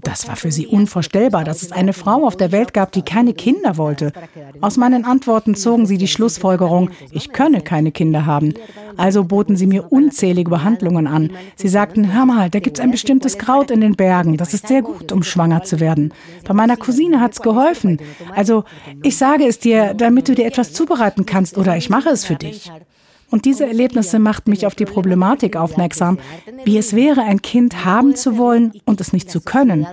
Das 0.02 0.28
war 0.28 0.36
für 0.36 0.52
sie 0.52 0.66
unvorstellbar, 0.66 1.44
dass 1.44 1.62
es 1.62 1.72
eine 1.72 1.92
Frau 1.92 2.26
auf 2.26 2.36
der 2.36 2.52
Welt 2.52 2.74
gab, 2.74 2.92
die 2.92 3.02
keine 3.02 3.34
Kinder 3.34 3.76
wollte. 3.76 4.12
Aus 4.60 4.76
meinen 4.76 5.04
Antworten 5.04 5.54
zogen 5.54 5.86
sie 5.86 5.98
die 5.98 6.08
Schlussfolgerung, 6.08 6.90
ich 7.10 7.32
könne 7.32 7.60
keine 7.60 7.92
Kinder 7.92 8.26
haben. 8.26 8.54
Also 8.96 9.24
boten 9.24 9.56
sie 9.56 9.66
mir 9.66 9.92
unzählige 9.92 10.50
Behandlungen 10.50 11.06
an. 11.06 11.30
Sie 11.56 11.68
sagten, 11.68 12.12
hör 12.12 12.26
mal, 12.26 12.50
da 12.50 12.60
gibt 12.60 12.78
es 12.78 12.84
ein 12.84 12.90
bestimmtes 12.90 13.38
Kraut 13.38 13.70
in 13.70 13.80
den 13.80 13.96
Bergen. 13.96 14.36
Das 14.36 14.54
ist 14.54 14.68
sehr 14.68 14.82
gut, 14.82 15.12
um 15.12 15.22
schwanger 15.22 15.64
zu 15.64 15.80
werden. 15.80 16.12
Bei 16.46 16.54
meiner 16.54 16.76
Cousine 16.76 17.20
hat 17.20 17.32
es 17.32 17.42
geholfen. 17.42 17.98
Also 18.34 18.64
ich 19.02 19.16
sage 19.16 19.46
es 19.46 19.58
dir, 19.58 19.94
damit 19.94 20.28
du 20.28 20.34
dir 20.34 20.46
etwas 20.46 20.72
zubereiten 20.72 21.26
kannst 21.26 21.58
oder 21.58 21.76
ich 21.76 21.90
mache 21.90 22.10
es 22.10 22.24
für 22.24 22.36
dich. 22.36 22.70
Und 23.30 23.44
diese 23.44 23.66
Erlebnisse 23.66 24.18
machten 24.18 24.50
mich 24.50 24.66
auf 24.66 24.74
die 24.74 24.84
Problematik 24.84 25.56
aufmerksam, 25.56 26.18
wie 26.64 26.78
es 26.78 26.94
wäre, 26.94 27.22
ein 27.22 27.42
Kind 27.42 27.84
haben 27.84 28.14
zu 28.14 28.38
wollen 28.38 28.72
und 28.84 29.00
es 29.00 29.12
nicht 29.12 29.30
zu 29.30 29.40
können. 29.40 29.86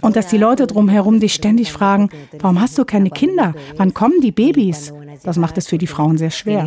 Und 0.00 0.16
dass 0.16 0.28
die 0.28 0.38
Leute 0.38 0.66
drumherum 0.66 1.20
dich 1.20 1.34
ständig 1.34 1.72
fragen, 1.72 2.08
warum 2.38 2.60
hast 2.60 2.78
du 2.78 2.84
keine 2.84 3.10
Kinder? 3.10 3.54
Wann 3.76 3.94
kommen 3.94 4.20
die 4.20 4.32
Babys? 4.32 4.92
Das 5.22 5.36
macht 5.36 5.58
es 5.58 5.66
für 5.68 5.78
die 5.78 5.86
Frauen 5.86 6.18
sehr 6.18 6.30
schwer. 6.30 6.64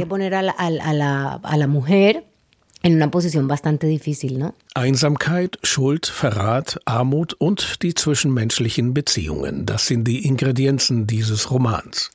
Einsamkeit, 4.74 5.60
Schuld, 5.62 6.08
Verrat, 6.08 6.80
Armut 6.86 7.34
und 7.34 7.84
die 7.84 7.94
zwischenmenschlichen 7.94 8.94
Beziehungen, 8.94 9.68
das 9.68 9.86
sind 9.86 10.06
die 10.08 10.26
Ingredienzen 10.26 11.06
dieses 11.06 11.52
Romans. 11.52 12.10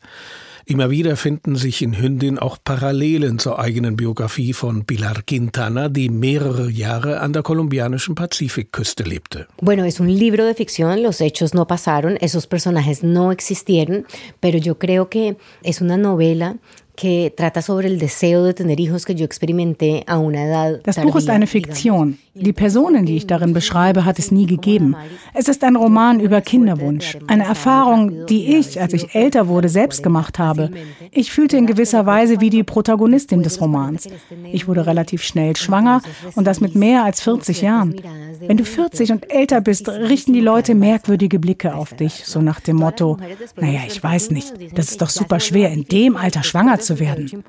Immer 0.68 0.90
wieder 0.90 1.14
finden 1.14 1.54
sich 1.54 1.80
in 1.80 1.96
Hündin 1.96 2.40
auch 2.40 2.58
Parallelen 2.62 3.38
zur 3.38 3.60
eigenen 3.60 3.94
Biografie 3.94 4.52
von 4.52 4.84
Pilar 4.84 5.22
Quintana, 5.24 5.88
die 5.88 6.08
mehrere 6.08 6.68
Jahre 6.68 7.20
an 7.20 7.32
der 7.32 7.44
kolumbianischen 7.44 8.16
Pazifikküste 8.16 9.04
lebte. 9.04 9.46
Bueno, 9.60 9.84
es 9.84 10.00
un 10.00 10.08
libro 10.08 10.44
de 10.44 10.54
ficción, 10.54 11.04
los 11.04 11.20
hechos 11.20 11.54
no 11.54 11.68
pasaron, 11.68 12.16
esos 12.20 12.48
personajes 12.48 13.04
no 13.04 13.30
existieron, 13.30 14.06
pero 14.40 14.58
yo 14.58 14.76
creo 14.76 15.08
que 15.08 15.36
es 15.62 15.80
una 15.80 15.96
novela 15.96 16.56
que 16.96 17.32
trata 17.36 17.62
sobre 17.62 17.88
el 17.88 17.98
deseo 17.98 18.42
de 18.44 18.54
tener 18.54 18.80
hijos 18.80 19.04
que 19.04 19.14
yo 19.14 19.24
experimenté 19.24 20.02
a 20.06 20.18
una 20.18 20.44
edad. 20.44 20.80
Das 20.82 20.96
Buch 20.96 21.16
ist 21.16 21.28
eine 21.28 21.46
Fiktion. 21.46 22.18
Die 22.34 22.52
Personen, 22.52 23.06
die 23.06 23.16
ich 23.16 23.26
darin 23.26 23.54
beschreibe, 23.54 24.04
hat 24.04 24.18
es 24.18 24.30
nie 24.30 24.44
gegeben. 24.44 24.94
Es 25.32 25.48
ist 25.48 25.64
ein 25.64 25.74
Roman 25.74 26.20
über 26.20 26.42
Kinderwunsch, 26.42 27.16
eine 27.28 27.44
Erfahrung, 27.44 28.26
die 28.26 28.56
ich, 28.56 28.78
als 28.80 28.92
ich 28.92 29.14
älter 29.14 29.48
wurde, 29.48 29.70
selbst 29.70 30.02
gemacht 30.02 30.38
habe. 30.38 30.70
Ich 31.12 31.32
fühlte 31.32 31.56
in 31.56 31.66
gewisser 31.66 32.04
Weise 32.04 32.40
wie 32.40 32.50
die 32.50 32.62
Protagonistin 32.62 33.42
des 33.42 33.58
Romans. 33.60 34.08
Ich 34.52 34.68
wurde 34.68 34.86
relativ 34.86 35.22
schnell 35.22 35.56
schwanger 35.56 36.02
und 36.34 36.46
das 36.46 36.60
mit 36.60 36.74
mehr 36.74 37.04
als 37.04 37.22
40 37.22 37.62
Jahren. 37.62 37.94
Wenn 38.40 38.58
du 38.58 38.64
40 38.64 39.12
und 39.12 39.30
älter 39.32 39.62
bist, 39.62 39.88
richten 39.88 40.34
die 40.34 40.40
Leute 40.40 40.74
merkwürdige 40.74 41.38
Blicke 41.38 41.74
auf 41.74 41.94
dich, 41.94 42.24
so 42.26 42.42
nach 42.42 42.60
dem 42.60 42.76
Motto, 42.76 43.16
naja, 43.56 43.80
ich 43.86 44.02
weiß 44.02 44.30
nicht, 44.30 44.52
das 44.74 44.90
ist 44.90 45.00
doch 45.00 45.08
super 45.08 45.40
schwer, 45.40 45.70
in 45.72 45.84
dem 45.84 46.16
Alter 46.16 46.42
schwanger 46.42 46.78
zu 46.86 46.98
werden. 46.98 47.44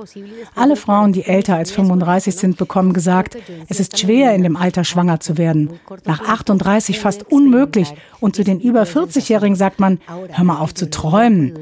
Alle 0.55 0.75
Frauen, 0.75 1.13
die 1.13 1.23
älter 1.23 1.55
als 1.55 1.71
35 1.71 2.35
sind, 2.35 2.57
bekommen 2.57 2.93
gesagt, 2.93 3.37
es 3.69 3.79
ist 3.79 3.97
schwer, 3.97 4.33
in 4.35 4.43
dem 4.43 4.55
Alter 4.55 4.83
schwanger 4.83 5.19
zu 5.19 5.37
werden. 5.37 5.71
Nach 6.05 6.21
38 6.21 6.99
fast 6.99 7.31
unmöglich. 7.31 7.93
Und 8.19 8.35
zu 8.35 8.43
den 8.43 8.59
über 8.59 8.83
40-Jährigen 8.83 9.55
sagt 9.55 9.79
man, 9.79 9.99
hör 10.07 10.43
mal 10.43 10.59
auf 10.59 10.73
zu 10.73 10.89
träumen. 10.89 11.53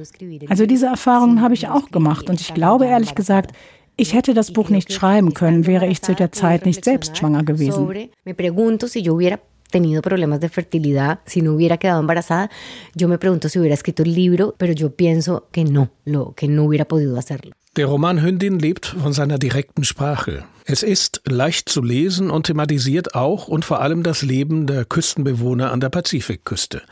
Also 0.49 0.65
diese 0.65 0.87
Erfahrungen 0.87 1.41
habe 1.41 1.53
ich 1.53 1.67
auch 1.67 1.91
gemacht 1.91 2.29
und 2.29 2.41
ich 2.41 2.53
glaube 2.53 2.87
ehrlich 2.87 3.13
gesagt, 3.15 3.51
ich 3.97 4.13
hätte 4.13 4.33
das 4.33 4.51
Buch 4.51 4.69
nicht 4.69 4.91
schreiben 4.91 5.33
können, 5.33 5.67
wäre 5.67 5.87
ich 5.87 6.01
zu 6.01 6.15
der 6.15 6.31
Zeit 6.31 6.65
nicht 6.65 6.83
selbst 6.83 7.17
schwanger 7.17 7.43
gewesen. 7.43 8.09
tenido 9.75 10.01
problemas 10.01 10.39
de 10.39 10.47
fertilidad, 10.47 11.19
si 11.25 11.41
no 11.41 11.53
hubiera 11.53 11.77
quedado 11.77 11.99
embarazada, 11.99 12.49
yo 12.93 13.09
me 13.09 13.17
pregunto 13.17 13.49
si 13.49 13.59
hubiera 13.59 13.73
escrito 13.73 14.03
el 14.03 14.13
libro, 14.13 14.55
pero 14.57 14.71
yo 14.71 14.95
pienso 14.95 15.47
que 15.51 15.65
no, 15.65 15.89
lo, 16.05 16.33
que 16.33 16.47
no 16.47 16.63
hubiera 16.63 16.85
podido 16.85 17.17
hacerlo. 17.17 17.51
Der 17.77 17.87
Roman 17.87 18.21
Hündin 18.21 18.57
lebt 18.57 18.85
von 18.85 19.11
seiner 19.11 19.37
direkten 19.37 19.83
Sprache. 19.83 20.45
Es 20.63 20.81
ist 20.81 21.21
leicht 21.25 21.67
zu 21.67 21.83
lesen 21.83 22.31
und 22.31 22.45
thematisiert 22.45 23.15
auch 23.15 23.49
und 23.49 23.65
vor 23.65 23.81
allem 23.81 24.01
das 24.01 24.21
Leben 24.21 24.65
der 24.65 24.85
Küstenbewohner 24.85 25.73
an 25.73 25.81
der 25.81 25.89
Pazifikküste. 25.89 26.83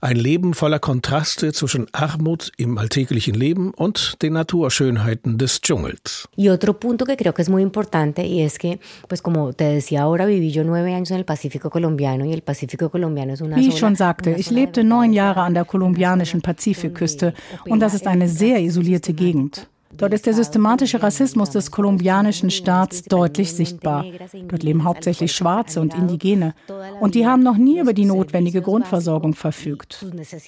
Ein 0.00 0.16
Leben 0.16 0.52
voller 0.52 0.80
Kontraste 0.80 1.52
zwischen 1.52 1.86
Armut 1.92 2.50
im 2.56 2.76
alltäglichen 2.76 3.34
Leben 3.34 3.72
und 3.72 4.20
den 4.20 4.32
Naturschönheiten 4.32 5.38
des 5.38 5.60
Dschungels. 5.60 6.28
Y 6.36 6.50
otro 6.50 6.74
punto 6.74 7.04
que 7.04 7.16
creo 7.16 7.32
que 7.32 7.42
es 7.42 7.48
muy 7.48 7.62
importante 7.62 8.26
y 8.26 8.42
es 8.42 8.58
que, 8.58 8.80
pues 9.06 9.22
como 9.22 9.52
te 9.52 9.64
decía 9.64 10.02
ahora, 10.02 10.26
viví 10.26 10.50
yo 10.50 10.64
nueve 10.64 10.92
años 10.92 11.12
en 11.12 11.18
el 11.18 11.24
Pacífico 11.24 11.70
colombiano 11.70 12.24
y 12.24 12.32
el 12.32 12.42
Pacífico 12.42 12.90
colombiano 12.90 13.32
es 13.32 13.40
una 13.40 13.56
Wie 13.58 13.68
ich 13.68 13.78
schon 13.78 13.94
sagte, 13.94 14.34
ich 14.36 14.50
lebte 14.50 14.82
neun 14.82 15.12
Jahre 15.12 15.42
an 15.42 15.54
der 15.54 15.64
kolumbianischen 15.64 16.42
Pazifikküste 16.42 17.32
und 17.66 17.78
das 17.78 17.94
ist 17.94 18.08
eine 18.08 18.28
sehr 18.28 18.60
isolierte 18.60 19.12
Gegend. 19.12 19.68
Dort 19.96 20.14
ist 20.14 20.26
der 20.26 20.34
systematische 20.34 21.02
Rassismus 21.02 21.50
des 21.50 21.70
kolumbianischen 21.70 22.50
Staats 22.50 23.02
deutlich 23.02 23.52
sichtbar. 23.52 24.04
Dort 24.48 24.62
leben 24.62 24.84
hauptsächlich 24.84 25.32
Schwarze 25.32 25.80
und 25.80 25.94
Indigene. 25.94 26.54
Und 27.00 27.14
die 27.14 27.26
haben 27.26 27.42
noch 27.42 27.56
nie 27.56 27.78
über 27.78 27.92
die 27.92 28.06
notwendige 28.06 28.62
Grundversorgung 28.62 29.34
verfügt. 29.34 30.04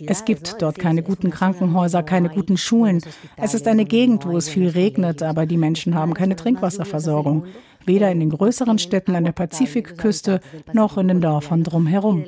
Es 0.06 0.24
gibt 0.24 0.60
dort 0.60 0.78
keine 0.78 1.02
guten 1.02 1.30
Krankenhäuser, 1.30 2.02
keine 2.02 2.30
guten 2.30 2.56
Schulen. 2.56 3.00
Es 3.36 3.54
ist 3.54 3.68
eine 3.68 3.84
Gegend, 3.84 4.26
wo 4.26 4.36
es 4.36 4.48
viel 4.48 4.68
regnet, 4.68 5.22
aber 5.22 5.46
die 5.46 5.58
Menschen 5.58 5.94
haben 5.94 6.14
keine 6.14 6.36
Trinkwasserversorgung 6.36 7.44
weder 7.86 8.10
in 8.10 8.20
den 8.20 8.30
größeren 8.30 8.78
Städten 8.78 9.14
an 9.14 9.24
der 9.24 9.32
Pazifikküste 9.32 10.40
noch 10.72 10.98
in 10.98 11.08
den 11.08 11.20
Dörfern 11.20 11.62
drumherum. 11.62 12.24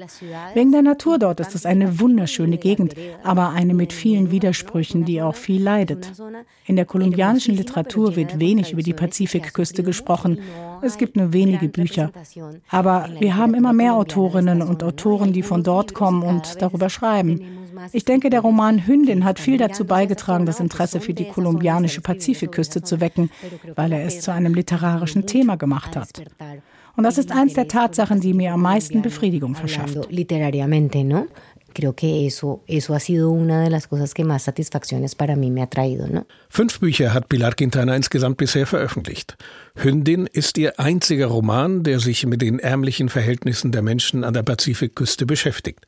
Wegen 0.54 0.72
der 0.72 0.82
Natur 0.82 1.18
dort 1.18 1.40
ist 1.40 1.54
es 1.54 1.66
eine 1.66 2.00
wunderschöne 2.00 2.58
Gegend, 2.58 2.94
aber 3.22 3.50
eine 3.50 3.74
mit 3.74 3.92
vielen 3.92 4.30
Widersprüchen, 4.30 5.04
die 5.04 5.22
auch 5.22 5.34
viel 5.34 5.62
leidet. 5.62 6.12
In 6.66 6.76
der 6.76 6.84
kolumbianischen 6.84 7.54
Literatur 7.54 8.16
wird 8.16 8.40
wenig 8.40 8.72
über 8.72 8.82
die 8.82 8.94
Pazifikküste 8.94 9.82
gesprochen. 9.82 10.40
Es 10.82 10.98
gibt 10.98 11.16
nur 11.16 11.32
wenige 11.32 11.68
Bücher. 11.68 12.10
Aber 12.70 13.08
wir 13.18 13.36
haben 13.36 13.54
immer 13.54 13.72
mehr 13.72 13.94
Autorinnen 13.94 14.62
und 14.62 14.82
Autoren, 14.82 15.32
die 15.32 15.42
von 15.42 15.62
dort 15.62 15.94
kommen 15.94 16.22
und 16.22 16.60
darüber 16.60 16.90
schreiben. 16.90 17.40
Ich 17.92 18.04
denke, 18.04 18.30
der 18.30 18.40
Roman 18.40 18.86
Hündin 18.86 19.24
hat 19.24 19.38
viel 19.38 19.58
dazu 19.58 19.84
beigetragen, 19.84 20.46
das 20.46 20.60
Interesse 20.60 21.00
für 21.00 21.14
die 21.14 21.28
kolumbianische 21.28 22.00
Pazifikküste 22.00 22.82
zu 22.82 23.00
wecken, 23.00 23.30
weil 23.74 23.92
er 23.92 24.04
es 24.04 24.20
zu 24.20 24.32
einem 24.32 24.54
literarischen 24.54 25.26
Thema 25.26 25.56
gemacht 25.56 25.96
hat. 25.96 26.08
Und 26.96 27.04
das 27.04 27.18
ist 27.18 27.30
eins 27.30 27.54
der 27.54 27.68
Tatsachen, 27.68 28.20
die 28.20 28.32
mir 28.32 28.52
am 28.52 28.62
meisten 28.62 29.02
Befriedigung 29.02 29.54
verschafft. 29.54 30.08
creo 31.76 31.92
que 31.92 32.26
eso, 32.26 32.64
eso 32.66 32.94
ha 32.94 33.00
sido 33.00 33.30
una 33.30 33.62
de 33.62 33.68
las 33.68 33.86
cosas 33.86 34.14
que 34.14 34.24
más 34.24 34.44
satisfacciones 34.44 35.14
para 35.14 35.36
mí 35.36 35.50
me 35.50 35.60
ha 35.60 35.66
traído. 35.66 36.08
¿no? 36.08 36.26
Fünf 36.48 36.80
Bücher 36.80 37.12
hat 37.12 37.28
Pilar 37.28 37.54
Quintana 37.54 37.94
insgesamt 37.94 38.38
bisher 38.38 38.66
veröffentlicht. 38.66 39.36
Hündin 39.74 40.26
ist 40.26 40.56
ihr 40.56 40.80
einziger 40.80 41.26
Roman, 41.26 41.82
der 41.82 42.00
sich 42.00 42.24
mit 42.24 42.40
den 42.40 42.58
ärmlichen 42.58 43.10
Verhältnissen 43.10 43.72
der 43.72 43.82
Menschen 43.82 44.24
an 44.24 44.32
der 44.32 44.42
Pazifikküste 44.42 45.26
beschäftigt. 45.26 45.84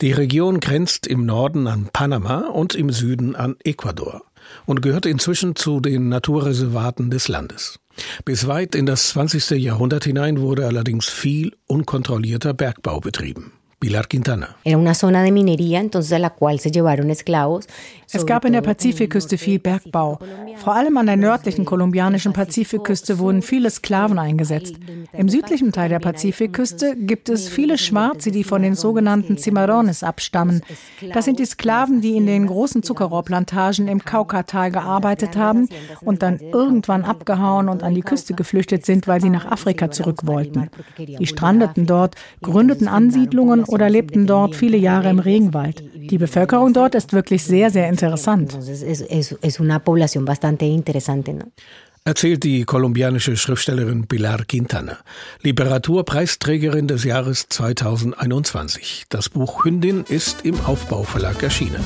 Die 0.00 0.12
Region 0.12 0.60
grenzt 0.60 1.06
im 1.06 1.26
Norden 1.26 1.66
an 1.66 1.88
Panama 1.92 2.48
und 2.48 2.74
im 2.74 2.90
Süden 2.90 3.36
an 3.36 3.56
Ecuador 3.64 4.22
und 4.66 4.82
gehört 4.82 5.06
inzwischen 5.06 5.56
zu 5.56 5.80
den 5.80 6.08
Naturreservaten 6.08 7.10
des 7.10 7.28
Landes. 7.28 7.78
Bis 8.24 8.46
weit 8.46 8.74
in 8.74 8.86
das 8.86 9.10
20. 9.10 9.50
Jahrhundert 9.62 10.04
hinein 10.04 10.40
wurde 10.40 10.66
allerdings 10.66 11.08
viel 11.08 11.54
unkontrollierter 11.66 12.54
Bergbau 12.54 13.00
betrieben. 13.00 13.52
Pilar 13.82 14.06
Quintana. 14.06 14.54
Era 14.62 14.78
una 14.78 14.94
zona 14.94 15.24
de 15.24 15.32
minería, 15.32 15.80
entonces 15.80 16.12
a 16.12 16.20
la 16.20 16.30
cual 16.30 16.60
se 16.60 16.70
llevaron 16.70 17.10
esclavos. 17.10 17.66
Es 18.12 18.24
gab 18.26 18.44
in 18.44 18.52
der 18.52 18.60
Pazifikküste 18.60 19.38
viel 19.38 19.58
Bergbau. 19.58 20.18
Vor 20.56 20.74
allem 20.74 20.98
an 20.98 21.06
der 21.06 21.16
nördlichen 21.16 21.64
kolumbianischen 21.64 22.32
Pazifikküste 22.32 23.18
wurden 23.18 23.42
viele 23.42 23.70
Sklaven 23.70 24.18
eingesetzt. 24.18 24.76
Im 25.14 25.28
südlichen 25.28 25.72
Teil 25.72 25.88
der 25.88 25.98
Pazifikküste 25.98 26.94
gibt 26.96 27.28
es 27.28 27.48
viele 27.48 27.78
Schwarze, 27.78 28.30
die 28.30 28.44
von 28.44 28.62
den 28.62 28.74
sogenannten 28.74 29.38
Cimarrones 29.38 30.04
abstammen. 30.04 30.60
Das 31.12 31.24
sind 31.24 31.38
die 31.38 31.46
Sklaven, 31.46 32.02
die 32.02 32.16
in 32.16 32.26
den 32.26 32.46
großen 32.46 32.82
Zuckerrohrplantagen 32.82 33.88
im 33.88 34.04
Kaukatal 34.04 34.70
gearbeitet 34.70 35.36
haben 35.36 35.68
und 36.02 36.22
dann 36.22 36.38
irgendwann 36.38 37.04
abgehauen 37.04 37.68
und 37.68 37.82
an 37.82 37.94
die 37.94 38.02
Küste 38.02 38.34
geflüchtet 38.34 38.86
sind, 38.86 39.08
weil 39.08 39.20
sie 39.20 39.30
nach 39.30 39.46
Afrika 39.46 39.90
zurück 39.90 40.26
wollten. 40.26 40.68
Die 40.98 41.26
strandeten 41.26 41.86
dort, 41.86 42.14
gründeten 42.42 42.88
Ansiedlungen 42.88 43.64
oder 43.72 43.90
lebten 43.90 44.26
dort 44.26 44.54
viele 44.54 44.76
Jahre 44.76 45.10
im 45.10 45.18
Regenwald. 45.18 45.82
Die 45.94 46.18
Bevölkerung 46.18 46.72
dort 46.72 46.94
ist 46.94 47.12
wirklich 47.12 47.42
sehr, 47.44 47.70
sehr 47.70 47.88
interessant. 47.88 48.58
Erzählt 52.04 52.42
die 52.42 52.64
kolumbianische 52.64 53.36
Schriftstellerin 53.36 54.08
Pilar 54.08 54.44
Quintana, 54.44 54.98
Literaturpreisträgerin 55.42 56.88
des 56.88 57.04
Jahres 57.04 57.46
2021. 57.48 59.04
Das 59.08 59.28
Buch 59.28 59.64
Hündin 59.64 60.04
ist 60.08 60.44
im 60.44 60.60
Aufbauverlag 60.62 61.40
erschienen. 61.44 61.84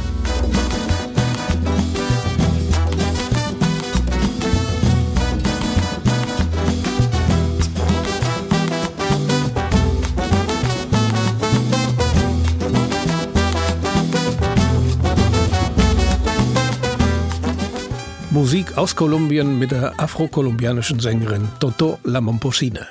Musik 18.46 18.78
aus 18.78 18.94
Kolumbien 18.94 19.58
mit 19.58 19.72
der 19.72 19.98
afrokolumbianischen 19.98 21.00
Sängerin 21.00 21.48
Toto 21.58 21.98
La 22.04 22.20
Momposina. 22.20 22.86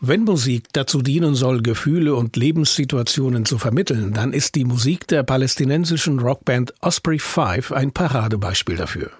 Wenn 0.00 0.22
Musik 0.22 0.68
dazu 0.72 1.02
dienen 1.02 1.34
soll, 1.34 1.60
Gefühle 1.60 2.14
und 2.14 2.36
Lebenssituationen 2.36 3.44
zu 3.44 3.58
vermitteln, 3.58 4.12
dann 4.12 4.32
ist 4.32 4.54
die 4.54 4.64
Musik 4.64 5.08
der 5.08 5.24
palästinensischen 5.24 6.20
Rockband 6.20 6.72
Osprey 6.82 7.18
5 7.18 7.72
ein 7.72 7.90
Paradebeispiel 7.90 8.76
dafür. 8.76 9.10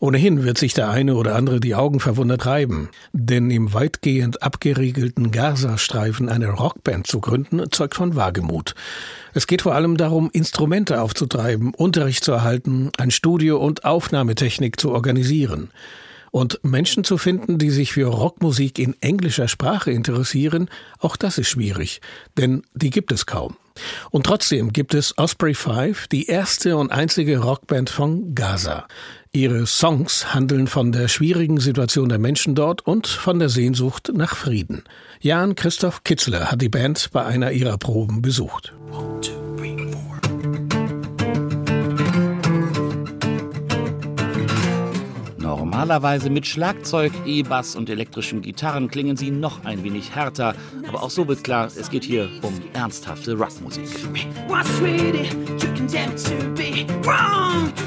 Ohnehin 0.00 0.44
wird 0.44 0.58
sich 0.58 0.74
der 0.74 0.90
eine 0.90 1.16
oder 1.16 1.34
andere 1.34 1.58
die 1.58 1.74
Augen 1.74 1.98
verwundert 1.98 2.46
reiben, 2.46 2.88
denn 3.12 3.50
im 3.50 3.74
weitgehend 3.74 4.42
abgeriegelten 4.42 5.32
Gazastreifen 5.32 6.28
eine 6.28 6.50
Rockband 6.50 7.08
zu 7.08 7.20
gründen, 7.20 7.70
zeugt 7.72 7.96
von 7.96 8.14
Wagemut. 8.14 8.76
Es 9.38 9.46
geht 9.46 9.62
vor 9.62 9.76
allem 9.76 9.96
darum, 9.96 10.30
Instrumente 10.32 11.00
aufzutreiben, 11.00 11.72
Unterricht 11.72 12.24
zu 12.24 12.32
erhalten, 12.32 12.90
ein 12.98 13.12
Studio 13.12 13.58
und 13.58 13.84
Aufnahmetechnik 13.84 14.80
zu 14.80 14.90
organisieren. 14.90 15.70
Und 16.30 16.60
Menschen 16.62 17.04
zu 17.04 17.18
finden, 17.18 17.58
die 17.58 17.70
sich 17.70 17.92
für 17.92 18.06
Rockmusik 18.06 18.78
in 18.78 18.94
englischer 19.00 19.48
Sprache 19.48 19.90
interessieren, 19.90 20.68
auch 20.98 21.16
das 21.16 21.38
ist 21.38 21.48
schwierig, 21.48 22.00
denn 22.36 22.62
die 22.74 22.90
gibt 22.90 23.12
es 23.12 23.26
kaum. 23.26 23.56
Und 24.10 24.26
trotzdem 24.26 24.72
gibt 24.72 24.94
es 24.94 25.16
Osprey 25.18 25.54
5, 25.54 26.08
die 26.08 26.26
erste 26.26 26.76
und 26.76 26.90
einzige 26.90 27.38
Rockband 27.38 27.90
von 27.90 28.34
Gaza. 28.34 28.86
Ihre 29.32 29.66
Songs 29.66 30.34
handeln 30.34 30.66
von 30.66 30.90
der 30.90 31.08
schwierigen 31.08 31.60
Situation 31.60 32.08
der 32.08 32.18
Menschen 32.18 32.54
dort 32.54 32.86
und 32.86 33.06
von 33.06 33.38
der 33.38 33.50
Sehnsucht 33.50 34.10
nach 34.14 34.34
Frieden. 34.34 34.84
Jan 35.20 35.54
Christoph 35.54 36.02
Kitzler 36.02 36.50
hat 36.50 36.62
die 36.62 36.68
Band 36.68 37.10
bei 37.12 37.24
einer 37.24 37.52
ihrer 37.52 37.78
Proben 37.78 38.22
besucht. 38.22 38.72
One, 38.90 39.20
two, 39.20 39.56
three, 39.56 39.76
Normalerweise 45.78 46.28
mit 46.28 46.44
Schlagzeug, 46.44 47.12
E-Bass 47.24 47.76
und 47.76 47.88
elektrischen 47.88 48.42
Gitarren 48.42 48.88
klingen 48.88 49.16
sie 49.16 49.30
noch 49.30 49.64
ein 49.64 49.84
wenig 49.84 50.12
härter, 50.12 50.56
aber 50.88 51.04
auch 51.04 51.08
so 51.10 51.28
wird 51.28 51.44
klar, 51.44 51.66
es 51.66 51.88
geht 51.88 52.02
hier 52.02 52.28
um 52.42 52.52
ernsthafte 52.72 53.34
Rockmusik. 53.34 53.86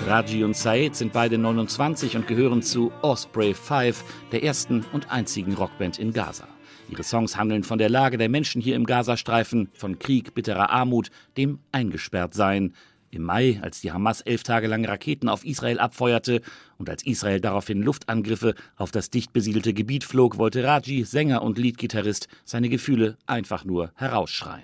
Raji 0.08 0.44
und 0.46 0.56
Said 0.56 0.96
sind 0.96 1.12
beide 1.12 1.38
29 1.38 2.16
und 2.16 2.28
gehören 2.28 2.62
zu 2.62 2.94
Osprey 3.02 3.54
5, 3.54 4.06
der 4.32 4.42
ersten 4.42 4.86
und 4.94 5.12
einzigen 5.12 5.54
Rockband 5.54 6.00
in 6.00 6.14
Gaza. 6.14 6.48
Ihre 6.88 7.04
Songs 7.04 7.36
handeln 7.36 7.66
von 7.66 7.78
der 7.78 7.90
Lage 7.90 8.18
der 8.18 8.30
Menschen 8.30 8.62
hier 8.62 8.78
im 8.78 8.86
Gazastreifen, 8.86 9.70
von 9.74 10.00
Krieg, 10.00 10.34
bitterer 10.34 10.70
Armut, 10.70 11.12
dem 11.36 11.60
Eingesperrtsein. 11.74 12.74
Im 13.14 13.24
Mai, 13.24 13.60
als 13.62 13.82
die 13.82 13.92
Hamas 13.92 14.22
elf 14.22 14.44
Tage 14.44 14.68
lang 14.68 14.86
Raketen 14.86 15.28
auf 15.28 15.44
Israel 15.44 15.80
abfeuerte 15.80 16.42
und 16.82 16.90
als 16.90 17.06
Israel 17.06 17.40
daraufhin 17.40 17.84
Luftangriffe 17.84 18.56
auf 18.76 18.90
das 18.90 19.12
dicht 19.12 19.34
besiedelte 19.34 19.72
Gebiet 19.72 20.04
flog, 20.04 20.40
wollte 20.40 20.64
Raji, 20.64 21.04
Sänger 21.04 21.44
und 21.44 21.60
Leadgitarrist, 21.60 22.28
seine 22.44 22.70
Gefühle 22.70 23.18
einfach 23.28 23.66
nur 23.66 23.92
herausschreien. 23.96 24.64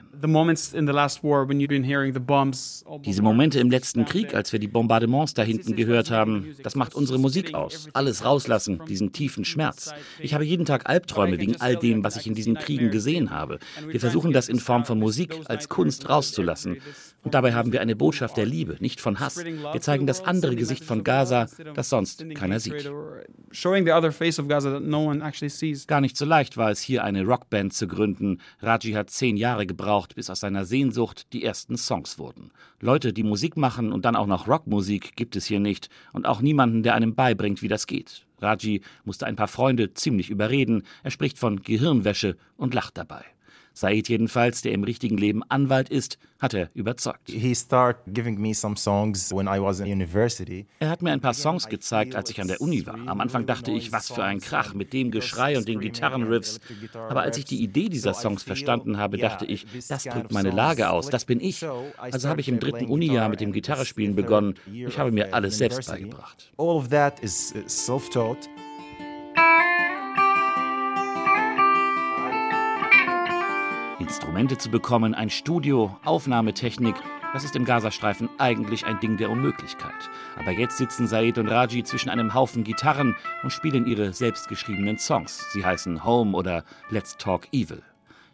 Diese 3.05 3.21
Momente 3.21 3.59
im 3.59 3.69
letzten 3.69 4.05
Krieg, 4.05 4.33
als 4.33 4.51
wir 4.51 4.59
die 4.59 4.67
Bombardements 4.67 5.35
da 5.35 5.43
hinten 5.43 5.75
gehört 5.75 6.09
haben, 6.09 6.55
das 6.63 6.75
macht 6.75 6.95
unsere 6.95 7.19
Musik 7.19 7.53
aus. 7.53 7.87
Alles 7.93 8.25
rauslassen, 8.25 8.81
diesen 8.89 9.11
tiefen 9.11 9.45
Schmerz. 9.45 9.93
Ich 10.19 10.33
habe 10.33 10.43
jeden 10.43 10.65
Tag 10.65 10.89
Albträume 10.89 11.37
wegen 11.37 11.61
all 11.61 11.75
dem, 11.75 12.03
was 12.03 12.17
ich 12.17 12.25
in 12.25 12.33
diesen 12.33 12.55
Kriegen 12.55 12.89
gesehen 12.89 13.29
habe. 13.29 13.59
Wir 13.87 13.99
versuchen 13.99 14.33
das 14.33 14.49
in 14.49 14.59
Form 14.59 14.85
von 14.85 14.97
Musik 14.97 15.35
als 15.45 15.69
Kunst 15.69 16.09
rauszulassen. 16.09 16.77
Und 17.27 17.33
dabei 17.33 17.53
haben 17.53 17.73
wir 17.73 17.81
eine 17.81 17.97
Botschaft 17.97 18.37
der 18.37 18.45
Liebe, 18.45 18.77
nicht 18.79 19.01
von 19.01 19.19
Hass. 19.19 19.43
Wir 19.43 19.81
zeigen 19.81 20.07
das 20.07 20.23
andere 20.23 20.55
Gesicht 20.55 20.85
von 20.85 21.03
Gaza, 21.03 21.47
das 21.73 21.89
sonst 21.89 22.06
sonst 22.15 22.35
keiner 22.35 22.59
sieht. 22.59 22.89
Gar 25.87 26.01
nicht 26.01 26.17
so 26.17 26.25
leicht 26.25 26.57
war 26.57 26.71
es 26.71 26.81
hier 26.81 27.03
eine 27.03 27.25
Rockband 27.25 27.73
zu 27.73 27.87
gründen. 27.87 28.39
Raji 28.61 28.93
hat 28.93 29.09
zehn 29.09 29.37
Jahre 29.37 29.65
gebraucht, 29.65 30.15
bis 30.15 30.29
aus 30.29 30.39
seiner 30.39 30.65
Sehnsucht 30.65 31.33
die 31.33 31.43
ersten 31.43 31.77
Songs 31.77 32.17
wurden. 32.19 32.51
Leute, 32.79 33.13
die 33.13 33.23
Musik 33.23 33.57
machen 33.57 33.91
und 33.91 34.05
dann 34.05 34.15
auch 34.15 34.27
noch 34.27 34.47
Rockmusik, 34.47 35.15
gibt 35.15 35.35
es 35.35 35.45
hier 35.45 35.59
nicht 35.59 35.89
und 36.13 36.25
auch 36.25 36.41
niemanden, 36.41 36.83
der 36.83 36.95
einem 36.95 37.15
beibringt, 37.15 37.61
wie 37.61 37.67
das 37.67 37.87
geht. 37.87 38.25
Raji 38.39 38.81
musste 39.03 39.25
ein 39.25 39.35
paar 39.35 39.47
Freunde 39.47 39.93
ziemlich 39.93 40.29
überreden. 40.29 40.83
Er 41.03 41.11
spricht 41.11 41.39
von 41.39 41.61
Gehirnwäsche 41.61 42.37
und 42.55 42.73
lacht 42.73 42.97
dabei. 42.97 43.25
Said 43.77 44.09
jedenfalls, 44.09 44.63
der 44.63 44.71
im 44.71 44.83
richtigen 44.83 45.19
Leben 45.19 45.43
Anwalt 45.49 45.89
ist, 45.89 46.17
hat 46.39 46.55
er 46.55 46.71
überzeugt. 46.73 47.29
Er 50.79 50.89
hat 50.89 51.01
mir 51.03 51.11
ein 51.11 51.21
paar 51.21 51.33
Songs 51.35 51.69
gezeigt, 51.69 52.15
als 52.15 52.31
ich 52.31 52.41
an 52.41 52.47
der 52.47 52.59
Uni 52.59 52.87
war. 52.87 52.97
Am 53.05 53.21
Anfang 53.21 53.45
dachte 53.45 53.69
ich, 53.71 53.91
was 53.91 54.11
für 54.11 54.23
ein 54.23 54.39
Krach 54.39 54.73
mit 54.73 54.93
dem 54.93 55.11
Geschrei 55.11 55.59
und 55.59 55.67
den 55.67 55.79
Gitarrenriffs. 55.79 56.59
Aber 56.95 57.21
als 57.21 57.37
ich 57.37 57.45
die 57.45 57.61
Idee 57.61 57.89
dieser 57.89 58.15
Songs 58.15 58.41
verstanden 58.41 58.97
habe, 58.97 59.19
dachte 59.19 59.45
ich, 59.45 59.67
das 59.87 60.05
drückt 60.05 60.31
meine 60.31 60.49
Lage 60.49 60.89
aus, 60.89 61.11
das 61.11 61.25
bin 61.25 61.39
ich. 61.39 61.63
Also 61.99 62.29
habe 62.29 62.41
ich 62.41 62.49
im 62.49 62.59
dritten 62.59 62.87
Unijahr 62.87 63.29
mit 63.29 63.41
dem 63.41 63.51
Gitarrespielen 63.51 64.15
begonnen. 64.15 64.55
Ich 64.73 64.97
habe 64.97 65.11
mir 65.11 65.35
alles 65.35 65.59
selbst 65.59 65.87
beigebracht. 65.87 66.51
All 66.57 66.69
of 66.69 66.87
that 66.89 67.19
is 67.19 67.53
self-taught. 67.67 68.49
Instrumente 74.07 74.57
zu 74.57 74.71
bekommen, 74.71 75.13
ein 75.13 75.29
Studio, 75.29 75.97
Aufnahmetechnik, 76.05 76.95
das 77.33 77.43
ist 77.43 77.57
im 77.57 77.65
Gazastreifen 77.65 78.29
eigentlich 78.37 78.85
ein 78.85 79.01
Ding 79.01 79.17
der 79.17 79.29
Unmöglichkeit. 79.29 80.09
Aber 80.37 80.51
jetzt 80.51 80.77
sitzen 80.77 81.07
Said 81.07 81.37
und 81.37 81.49
Raji 81.49 81.83
zwischen 81.83 82.09
einem 82.09 82.33
Haufen 82.33 82.63
Gitarren 82.63 83.17
und 83.43 83.51
spielen 83.51 83.85
ihre 83.85 84.13
selbstgeschriebenen 84.13 84.97
Songs. 84.97 85.51
Sie 85.51 85.65
heißen 85.65 86.05
Home 86.05 86.37
oder 86.37 86.63
Let's 86.89 87.17
Talk 87.17 87.49
Evil. 87.51 87.83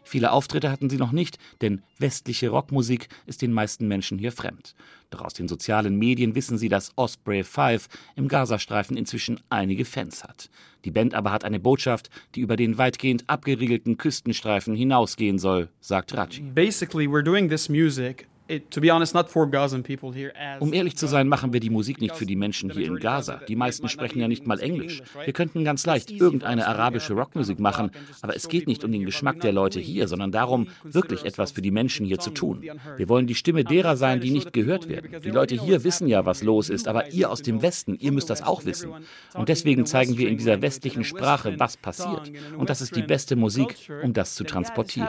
Viele 0.04 0.32
Auftritte 0.32 0.70
hatten 0.70 0.90
sie 0.90 0.98
noch 0.98 1.12
nicht, 1.12 1.38
denn 1.60 1.82
westliche 1.98 2.50
Rockmusik 2.50 3.08
ist 3.26 3.42
den 3.42 3.52
meisten 3.52 3.88
Menschen 3.88 4.18
hier 4.18 4.32
fremd. 4.32 4.74
Doch 5.10 5.22
aus 5.22 5.34
den 5.34 5.48
sozialen 5.48 5.96
Medien 5.96 6.34
wissen 6.34 6.58
sie, 6.58 6.68
dass 6.68 6.92
Osprey 6.96 7.42
5 7.42 7.88
im 8.16 8.28
Gazastreifen 8.28 8.96
inzwischen 8.96 9.40
einige 9.48 9.84
Fans 9.84 10.24
hat. 10.24 10.50
Die 10.84 10.90
Band 10.90 11.14
aber 11.14 11.32
hat 11.32 11.44
eine 11.44 11.58
Botschaft, 11.58 12.10
die 12.34 12.40
über 12.40 12.56
den 12.56 12.78
weitgehend 12.78 13.24
abgeriegelten 13.28 13.96
Küstenstreifen 13.96 14.74
hinausgehen 14.74 15.38
soll, 15.38 15.68
sagt 15.80 16.14
Raji. 16.14 16.42
Basically, 16.54 17.06
we're 17.06 17.22
doing 17.22 17.48
this 17.48 17.68
music 17.68 18.26
um 20.60 20.72
ehrlich 20.74 20.96
zu 20.96 21.06
sein, 21.06 21.28
machen 21.28 21.54
wir 21.54 21.60
die 21.60 21.70
Musik 21.70 22.00
nicht 22.00 22.14
für 22.14 22.26
die 22.26 22.36
Menschen 22.36 22.70
hier 22.70 22.86
in 22.86 22.96
Gaza. 22.96 23.40
Die 23.48 23.56
meisten 23.56 23.88
sprechen 23.88 24.20
ja 24.20 24.28
nicht 24.28 24.46
mal 24.46 24.60
Englisch. 24.60 25.02
Wir 25.24 25.32
könnten 25.32 25.64
ganz 25.64 25.86
leicht 25.86 26.10
irgendeine 26.10 26.66
arabische 26.66 27.14
Rockmusik 27.14 27.58
machen, 27.58 27.90
aber 28.20 28.36
es 28.36 28.48
geht 28.48 28.66
nicht 28.66 28.84
um 28.84 28.92
den 28.92 29.06
Geschmack 29.06 29.40
der 29.40 29.52
Leute 29.52 29.80
hier, 29.80 30.08
sondern 30.08 30.30
darum, 30.30 30.68
wirklich 30.82 31.24
etwas 31.24 31.52
für 31.52 31.62
die 31.62 31.70
Menschen 31.70 32.04
hier 32.04 32.18
zu 32.18 32.30
tun. 32.30 32.62
Wir 32.96 33.08
wollen 33.08 33.26
die 33.26 33.34
Stimme 33.34 33.64
derer 33.64 33.96
sein, 33.96 34.20
die 34.20 34.30
nicht 34.30 34.52
gehört 34.52 34.88
werden. 34.88 35.22
Die 35.22 35.30
Leute 35.30 35.54
hier 35.54 35.82
wissen 35.84 36.06
ja, 36.06 36.26
was 36.26 36.42
los 36.42 36.68
ist, 36.68 36.86
aber 36.86 37.12
ihr 37.12 37.30
aus 37.30 37.40
dem 37.40 37.62
Westen, 37.62 37.96
ihr 37.98 38.12
müsst 38.12 38.28
das 38.28 38.42
auch 38.42 38.66
wissen. 38.66 38.90
Und 39.32 39.48
deswegen 39.48 39.86
zeigen 39.86 40.18
wir 40.18 40.28
in 40.28 40.36
dieser 40.36 40.60
westlichen 40.60 41.04
Sprache, 41.04 41.58
was 41.58 41.78
passiert. 41.78 42.30
Und 42.58 42.68
das 42.68 42.82
ist 42.82 42.94
die 42.94 43.02
beste 43.02 43.36
Musik, 43.36 43.76
um 44.02 44.12
das 44.12 44.34
zu 44.34 44.44
transportieren. 44.44 45.08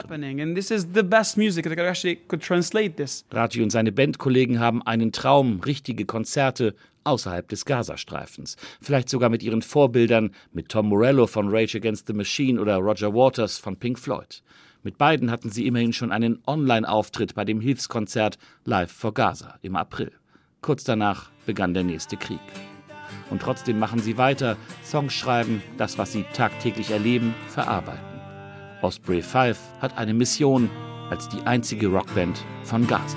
Raji 3.30 3.62
und 3.62 3.70
seine 3.70 3.92
Bandkollegen 3.92 4.60
haben 4.60 4.82
einen 4.82 5.12
Traum, 5.12 5.60
richtige 5.60 6.06
Konzerte 6.06 6.74
außerhalb 7.04 7.48
des 7.48 7.64
Gazastreifens. 7.64 8.56
Vielleicht 8.80 9.08
sogar 9.08 9.30
mit 9.30 9.42
ihren 9.42 9.62
Vorbildern, 9.62 10.30
mit 10.52 10.68
Tom 10.68 10.88
Morello 10.88 11.26
von 11.26 11.48
Rage 11.48 11.78
Against 11.78 12.06
the 12.06 12.12
Machine 12.12 12.60
oder 12.60 12.76
Roger 12.76 13.14
Waters 13.14 13.58
von 13.58 13.76
Pink 13.76 13.98
Floyd. 13.98 14.42
Mit 14.82 14.98
beiden 14.98 15.30
hatten 15.30 15.50
sie 15.50 15.66
immerhin 15.66 15.92
schon 15.92 16.12
einen 16.12 16.40
Online-Auftritt 16.46 17.34
bei 17.34 17.44
dem 17.44 17.60
Hilfskonzert 17.60 18.38
Live 18.64 18.92
for 18.92 19.12
Gaza 19.12 19.58
im 19.62 19.74
April. 19.76 20.12
Kurz 20.60 20.84
danach 20.84 21.30
begann 21.44 21.74
der 21.74 21.84
nächste 21.84 22.16
Krieg. 22.16 22.40
Und 23.30 23.42
trotzdem 23.42 23.78
machen 23.78 24.00
sie 24.00 24.18
weiter, 24.18 24.56
Songs 24.84 25.12
schreiben, 25.12 25.62
das, 25.76 25.98
was 25.98 26.12
sie 26.12 26.24
tagtäglich 26.32 26.90
erleben, 26.90 27.34
verarbeiten. 27.48 28.04
Osprey 28.82 29.22
5 29.22 29.58
hat 29.80 29.98
eine 29.98 30.14
Mission, 30.14 30.70
als 31.10 31.28
die 31.28 31.40
einzige 31.46 31.88
Rockband 31.88 32.44
von 32.64 32.86
Gaza. 32.86 33.16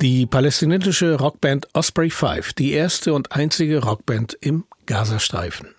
Die 0.00 0.26
palästinensische 0.26 1.14
Rockband 1.14 1.68
Osprey 1.72 2.10
5, 2.10 2.52
die 2.52 2.72
erste 2.72 3.12
und 3.12 3.32
einzige 3.32 3.82
Rockband 3.82 4.36
im 4.40 4.64
Gazastreifen. 4.86 5.74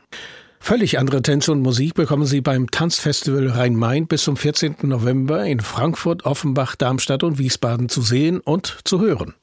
Völlig 0.59 0.99
andere 0.99 1.21
Tänze 1.21 1.53
und 1.53 1.61
Musik 1.61 1.93
bekommen 1.93 2.25
Sie 2.25 2.41
beim 2.41 2.69
Tanzfestival 2.69 3.47
Rhein-Main 3.47 4.07
bis 4.07 4.23
zum 4.23 4.35
14. 4.35 4.75
November 4.81 5.45
in 5.45 5.61
Frankfurt, 5.61 6.25
Offenbach, 6.25 6.75
Darmstadt 6.75 7.23
und 7.23 7.37
Wiesbaden 7.37 7.87
zu 7.87 8.01
sehen 8.01 8.41
und 8.41 8.79
zu 8.83 8.99
hören. 8.99 9.33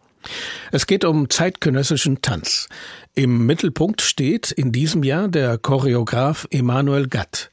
Es 0.72 0.86
geht 0.86 1.04
um 1.04 1.30
zeitgenössischen 1.30 2.22
Tanz. 2.22 2.68
Im 3.16 3.46
Mittelpunkt 3.46 4.02
steht 4.02 4.50
in 4.50 4.72
diesem 4.72 5.04
Jahr 5.04 5.28
der 5.28 5.56
Choreograf 5.56 6.48
Emmanuel 6.50 7.06
Gatt. 7.06 7.50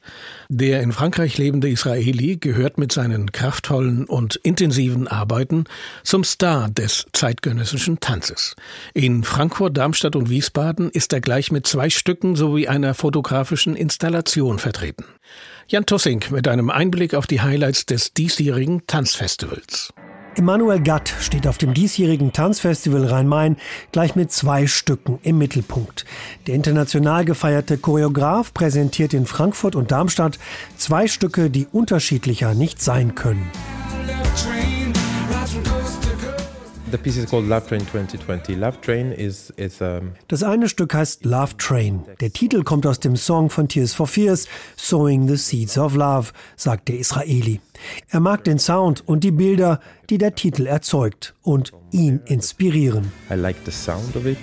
Der 0.48 0.82
in 0.82 0.90
Frankreich 0.90 1.38
lebende 1.38 1.68
Israeli 1.68 2.36
gehört 2.36 2.78
mit 2.78 2.90
seinen 2.90 3.30
kraftvollen 3.30 4.06
und 4.06 4.36
intensiven 4.36 5.06
Arbeiten 5.06 5.64
zum 6.02 6.24
Star 6.24 6.68
des 6.68 7.06
zeitgenössischen 7.12 8.00
Tanzes. 8.00 8.56
In 8.92 9.22
Frankfurt, 9.22 9.76
Darmstadt 9.76 10.16
und 10.16 10.30
Wiesbaden 10.30 10.90
ist 10.90 11.12
er 11.12 11.20
gleich 11.20 11.52
mit 11.52 11.66
zwei 11.68 11.90
Stücken 11.90 12.34
sowie 12.34 12.66
einer 12.66 12.94
fotografischen 12.94 13.76
Installation 13.76 14.58
vertreten. 14.58 15.04
Jan 15.68 15.86
Tussing 15.86 16.24
mit 16.30 16.48
einem 16.48 16.70
Einblick 16.70 17.14
auf 17.14 17.28
die 17.28 17.40
Highlights 17.40 17.86
des 17.86 18.12
diesjährigen 18.12 18.86
Tanzfestivals. 18.88 19.94
Emanuel 20.34 20.80
Gatt 20.80 21.12
steht 21.20 21.46
auf 21.46 21.58
dem 21.58 21.74
diesjährigen 21.74 22.32
Tanzfestival 22.32 23.04
Rhein-Main 23.04 23.56
gleich 23.92 24.16
mit 24.16 24.32
zwei 24.32 24.66
Stücken 24.66 25.18
im 25.22 25.36
Mittelpunkt. 25.36 26.06
Der 26.46 26.54
international 26.54 27.26
gefeierte 27.26 27.76
Choreograf 27.76 28.54
präsentiert 28.54 29.12
in 29.12 29.26
Frankfurt 29.26 29.76
und 29.76 29.92
Darmstadt 29.92 30.38
zwei 30.78 31.06
Stücke, 31.06 31.50
die 31.50 31.66
unterschiedlicher 31.70 32.54
nicht 32.54 32.80
sein 32.80 33.14
können. 33.14 33.50
The 36.92 36.98
piece 36.98 37.16
is 37.16 37.24
called 37.24 37.48
Love 37.48 37.66
Train 37.66 37.80
2020. 37.80 38.54
Love 38.54 38.78
Train 38.82 39.12
is, 39.12 39.48
is 39.56 39.80
um 39.80 40.12
Das 40.28 40.42
eine 40.42 40.68
Stück 40.68 40.92
heißt 40.92 41.24
Love 41.24 41.56
Train. 41.56 42.02
Der 42.20 42.30
Titel 42.30 42.64
kommt 42.64 42.86
aus 42.86 43.00
dem 43.00 43.16
Song 43.16 43.48
von 43.48 43.66
Tears 43.66 43.94
for 43.94 44.06
Fears, 44.06 44.46
Sowing 44.76 45.26
the 45.26 45.36
Seeds 45.36 45.78
of 45.78 45.94
Love, 45.94 46.32
sagt 46.54 46.88
der 46.88 46.98
Israeli. 46.98 47.62
Er 48.10 48.20
mag 48.20 48.44
den 48.44 48.58
Sound 48.58 49.08
und 49.08 49.24
die 49.24 49.30
Bilder, 49.30 49.80
die 50.10 50.18
der 50.18 50.34
Titel 50.34 50.66
erzeugt 50.66 51.34
und 51.40 51.72
ihn 51.92 52.20
inspirieren. 52.26 53.10
I 53.30 53.36
like 53.36 53.56
the 53.64 53.72
sound 53.72 54.14
of 54.14 54.26
it. 54.26 54.36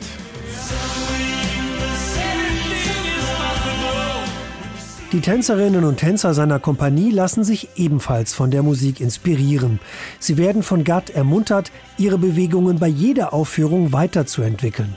Die 5.11 5.21
Tänzerinnen 5.21 5.85
und 5.85 5.97
Tänzer 5.97 6.35
seiner 6.35 6.59
Kompanie 6.59 7.09
lassen 7.09 7.43
sich 7.43 7.69
ebenfalls 7.75 8.35
von 8.35 8.51
der 8.51 8.61
Musik 8.61 9.01
inspirieren. 9.01 9.79
Sie 10.19 10.37
werden 10.37 10.61
von 10.61 10.83
Gatt 10.83 11.09
ermuntert, 11.09 11.71
ihre 11.97 12.19
Bewegungen 12.19 12.77
bei 12.77 12.89
jeder 12.89 13.33
Aufführung 13.33 13.91
weiterzuentwickeln. 13.91 14.95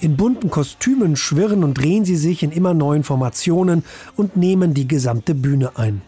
In 0.00 0.16
bunten 0.16 0.50
Kostümen 0.50 1.14
schwirren 1.14 1.62
und 1.62 1.74
drehen 1.74 2.04
sie 2.04 2.16
sich 2.16 2.42
in 2.42 2.50
immer 2.50 2.74
neuen 2.74 3.04
Formationen 3.04 3.84
und 4.16 4.36
nehmen 4.36 4.74
die 4.74 4.88
gesamte 4.88 5.32
Bühne 5.32 5.78
ein. 5.78 6.02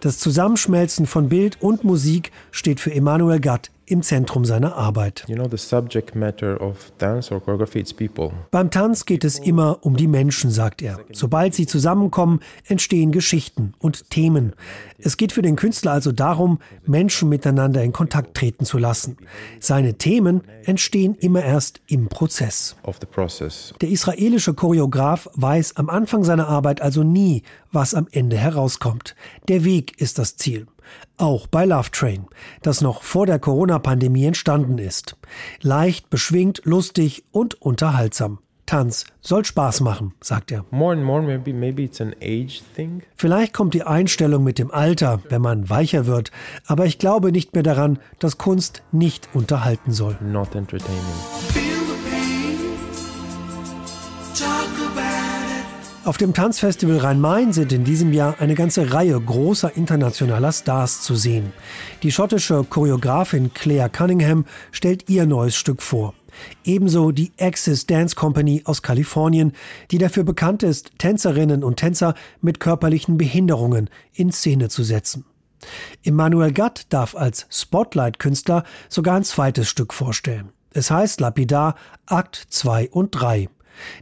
Das 0.00 0.18
Zusammenschmelzen 0.18 1.06
von 1.06 1.28
Bild 1.28 1.60
und 1.60 1.84
Musik 1.84 2.32
steht 2.52 2.80
für 2.80 2.94
Emanuel 2.94 3.40
Gatt 3.40 3.70
im 3.90 4.02
Zentrum 4.02 4.44
seiner 4.44 4.76
Arbeit. 4.76 5.24
You 5.28 5.36
know, 5.36 5.48
the 5.48 5.56
subject 5.56 6.14
matter 6.14 6.60
of 6.60 6.92
dance 6.98 7.32
or 7.32 7.40
choreography, 7.40 7.78
it's 7.78 7.92
people. 7.92 8.32
Beim 8.50 8.70
Tanz 8.70 9.04
geht 9.04 9.24
es 9.24 9.38
immer 9.38 9.78
um 9.82 9.96
die 9.96 10.06
Menschen, 10.06 10.50
sagt 10.50 10.82
er. 10.82 10.98
Sobald 11.12 11.54
sie 11.54 11.66
zusammenkommen, 11.66 12.40
entstehen 12.66 13.12
Geschichten 13.12 13.74
und 13.78 14.10
Themen. 14.10 14.54
Es 14.98 15.16
geht 15.16 15.32
für 15.32 15.42
den 15.42 15.56
Künstler 15.56 15.92
also 15.92 16.12
darum, 16.12 16.58
Menschen 16.84 17.28
miteinander 17.28 17.82
in 17.82 17.92
Kontakt 17.92 18.36
treten 18.36 18.64
zu 18.64 18.78
lassen. 18.78 19.16
Seine 19.60 19.94
Themen 19.94 20.42
entstehen 20.64 21.14
immer 21.14 21.42
erst 21.42 21.80
im 21.86 22.08
Prozess. 22.08 22.76
Der 23.80 23.88
israelische 23.88 24.54
Choreograf 24.54 25.28
weiß 25.34 25.76
am 25.76 25.88
Anfang 25.88 26.24
seiner 26.24 26.48
Arbeit 26.48 26.82
also 26.82 27.02
nie, 27.02 27.42
was 27.72 27.94
am 27.94 28.08
Ende 28.10 28.36
herauskommt. 28.36 29.14
Der 29.48 29.64
Weg 29.64 30.00
ist 30.00 30.18
das 30.18 30.36
Ziel. 30.36 30.66
Auch 31.16 31.46
bei 31.46 31.64
Love 31.64 31.90
Train, 31.90 32.26
das 32.62 32.80
noch 32.80 33.02
vor 33.02 33.26
der 33.26 33.38
Corona-Pandemie 33.38 34.24
entstanden 34.24 34.78
ist. 34.78 35.16
Leicht, 35.60 36.10
beschwingt, 36.10 36.62
lustig 36.64 37.24
und 37.32 37.60
unterhaltsam. 37.60 38.38
Tanz 38.68 39.06
soll 39.22 39.46
Spaß 39.46 39.80
machen, 39.80 40.12
sagt 40.20 40.52
er. 40.52 40.64
More 40.70 40.92
and 40.92 41.02
more, 41.02 41.22
maybe, 41.22 41.54
maybe 41.54 41.82
it's 41.82 42.02
an 42.02 42.14
age 42.20 42.62
thing. 42.76 43.02
Vielleicht 43.16 43.54
kommt 43.54 43.72
die 43.72 43.82
Einstellung 43.82 44.44
mit 44.44 44.58
dem 44.58 44.70
Alter, 44.70 45.22
wenn 45.30 45.40
man 45.40 45.70
weicher 45.70 46.04
wird, 46.04 46.30
aber 46.66 46.84
ich 46.84 46.98
glaube 46.98 47.32
nicht 47.32 47.54
mehr 47.54 47.62
daran, 47.62 47.98
dass 48.18 48.36
Kunst 48.36 48.82
nicht 48.92 49.30
unterhalten 49.32 49.92
soll. 49.92 50.18
Not 50.20 50.54
entertaining. 50.54 51.67
Auf 56.08 56.16
dem 56.16 56.32
Tanzfestival 56.32 56.96
Rhein-Main 56.96 57.52
sind 57.52 57.70
in 57.70 57.84
diesem 57.84 58.14
Jahr 58.14 58.36
eine 58.40 58.54
ganze 58.54 58.94
Reihe 58.94 59.20
großer 59.20 59.76
internationaler 59.76 60.52
Stars 60.52 61.02
zu 61.02 61.14
sehen. 61.14 61.52
Die 62.02 62.10
schottische 62.10 62.64
Choreografin 62.64 63.52
Claire 63.52 63.90
Cunningham 63.90 64.46
stellt 64.72 65.10
ihr 65.10 65.26
neues 65.26 65.54
Stück 65.54 65.82
vor. 65.82 66.14
Ebenso 66.64 67.10
die 67.10 67.32
Axis 67.38 67.84
Dance 67.84 68.16
Company 68.16 68.62
aus 68.64 68.80
Kalifornien, 68.80 69.52
die 69.90 69.98
dafür 69.98 70.24
bekannt 70.24 70.62
ist, 70.62 70.92
Tänzerinnen 70.98 71.62
und 71.62 71.76
Tänzer 71.76 72.14
mit 72.40 72.58
körperlichen 72.58 73.18
Behinderungen 73.18 73.90
in 74.14 74.32
Szene 74.32 74.70
zu 74.70 74.84
setzen. 74.84 75.26
Emmanuel 76.04 76.52
Gatt 76.52 76.86
darf 76.88 77.16
als 77.16 77.46
Spotlight-Künstler 77.50 78.64
sogar 78.88 79.16
ein 79.16 79.24
zweites 79.24 79.68
Stück 79.68 79.92
vorstellen. 79.92 80.52
Es 80.72 80.90
heißt 80.90 81.20
lapidar 81.20 81.74
Akt 82.06 82.46
2 82.48 82.88
und 82.92 83.10
3. 83.10 83.50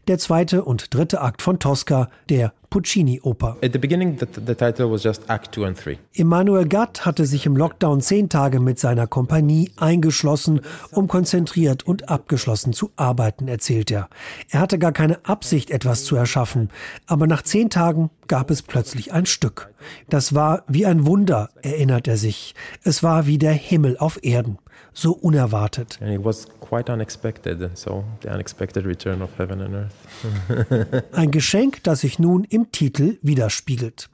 Der 0.09 0.18
zweite 0.18 0.64
und 0.64 0.94
dritte 0.94 1.20
Akt 1.20 1.42
von 1.42 1.59
Tosca, 1.59 2.09
der 2.29 2.52
Puccini-Oper. 2.70 3.57
At 3.62 3.72
the 3.72 3.79
beginning, 3.79 4.18
the, 4.18 4.26
the 4.46 4.55
title 4.55 4.90
was 4.90 5.02
just 5.02 5.29
Act 5.29 5.55
2 5.55 5.66
and 5.66 5.85
3. 5.85 5.98
Emanuel 6.14 6.66
Gatt 6.66 7.07
hatte 7.07 7.24
sich 7.24 7.46
im 7.46 7.57
Lockdown 7.57 8.00
zehn 8.00 8.29
Tage 8.29 8.61
mit 8.61 8.79
seiner 8.79 9.07
Kompanie 9.07 9.70
eingeschlossen, 9.76 10.61
um 10.90 11.09
konzentriert 11.09 11.87
und 11.87 12.09
abgeschlossen 12.09 12.72
zu 12.72 12.90
arbeiten, 12.96 13.48
erzählt 13.48 13.90
er. 13.90 14.09
Er 14.50 14.61
hatte 14.61 14.79
gar 14.79 14.92
keine 14.92 15.24
Absicht, 15.24 15.70
etwas 15.70 16.05
zu 16.05 16.16
erschaffen, 16.16 16.70
aber 17.07 17.26
nach 17.26 17.42
zehn 17.42 17.70
Tagen 17.70 18.11
gab 18.29 18.50
es 18.50 18.62
plötzlich 18.62 19.12
ein 19.12 19.26
Stück. 19.26 19.72
Das 20.09 20.35
war 20.35 20.64
wie 20.66 20.87
ein 20.87 21.07
Wunder, 21.07 21.50
erinnert 21.62 22.09
er 22.09 22.16
sich. 22.16 22.55
Es 22.83 23.02
war 23.02 23.26
wie 23.26 23.38
der 23.38 23.52
Himmel 23.52 23.96
auf 23.98 24.22
Erden 24.22 24.59
so 24.96 25.12
unerwartet. 25.12 25.98
And 26.00 26.11
it 26.11 26.24
was 26.24 26.48
quite 26.61 26.90
unexpected, 26.90 27.76
so 27.76 28.04
the 28.22 28.30
unexpected 28.30 28.87
return 28.87 29.22
of 29.22 29.30
heaven 29.38 29.61
and 29.61 29.74
earth. 29.74 31.04
Ein 31.12 31.30
Geschenk, 31.30 31.82
das 31.85 32.00
sich 32.00 32.18
nun 32.18 32.44
im 32.44 32.72
Titel 32.72 33.18
widerspiegelt. 33.22 34.09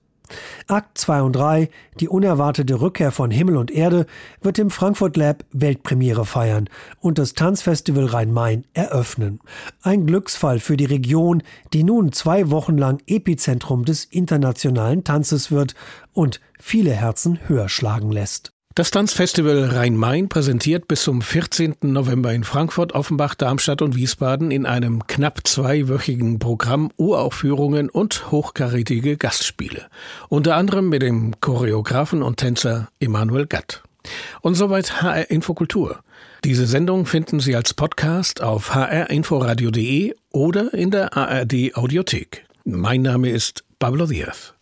Akt 0.66 0.96
2 0.98 1.22
und 1.22 1.36
3, 1.36 1.68
die 2.00 2.08
unerwartete 2.08 2.80
Rückkehr 2.80 3.12
von 3.12 3.30
Himmel 3.30 3.58
und 3.58 3.70
Erde, 3.70 4.06
wird 4.40 4.58
im 4.58 4.70
Frankfurt 4.70 5.16
Lab 5.16 5.44
Weltpremiere 5.52 6.24
feiern 6.24 6.68
und 7.00 7.18
das 7.18 7.34
Tanzfestival 7.34 8.06
Rhein-Main 8.06 8.64
eröffnen. 8.72 9.40
Ein 9.82 10.06
Glücksfall 10.06 10.58
für 10.58 10.78
die 10.78 10.86
Region, 10.86 11.42
die 11.74 11.84
nun 11.84 12.12
zwei 12.12 12.50
Wochen 12.50 12.78
lang 12.78 13.02
Epizentrum 13.06 13.84
des 13.84 14.04
internationalen 14.04 15.04
Tanzes 15.04 15.50
wird 15.50 15.74
und 16.12 16.40
viele 16.58 16.92
Herzen 16.92 17.38
höher 17.46 17.68
schlagen 17.68 18.10
lässt. 18.10 18.51
Das 18.74 18.90
Tanzfestival 18.90 19.64
Rhein-Main 19.64 20.30
präsentiert 20.30 20.88
bis 20.88 21.02
zum 21.02 21.20
14. 21.20 21.74
November 21.82 22.32
in 22.32 22.42
Frankfurt, 22.42 22.94
Offenbach, 22.94 23.34
Darmstadt 23.34 23.82
und 23.82 23.96
Wiesbaden 23.96 24.50
in 24.50 24.64
einem 24.64 25.06
knapp 25.06 25.46
zweiwöchigen 25.46 26.38
Programm 26.38 26.90
Uraufführungen 26.96 27.90
und 27.90 28.30
hochkarätige 28.30 29.18
Gastspiele. 29.18 29.88
Unter 30.30 30.56
anderem 30.56 30.88
mit 30.88 31.02
dem 31.02 31.38
Choreografen 31.40 32.22
und 32.22 32.38
Tänzer 32.38 32.88
Emanuel 32.98 33.46
Gatt. 33.46 33.82
Und 34.40 34.54
soweit 34.54 35.02
HR 35.02 35.30
Infokultur. 35.30 36.00
Diese 36.42 36.66
Sendung 36.66 37.04
finden 37.04 37.40
Sie 37.40 37.54
als 37.54 37.74
Podcast 37.74 38.40
auf 38.40 38.74
hrinforadio.de 38.74 40.14
oder 40.30 40.72
in 40.72 40.90
der 40.90 41.14
ARD 41.14 41.74
Audiothek. 41.74 42.46
Mein 42.64 43.02
Name 43.02 43.28
ist 43.28 43.64
Pablo 43.78 44.06
Diaz. 44.06 44.54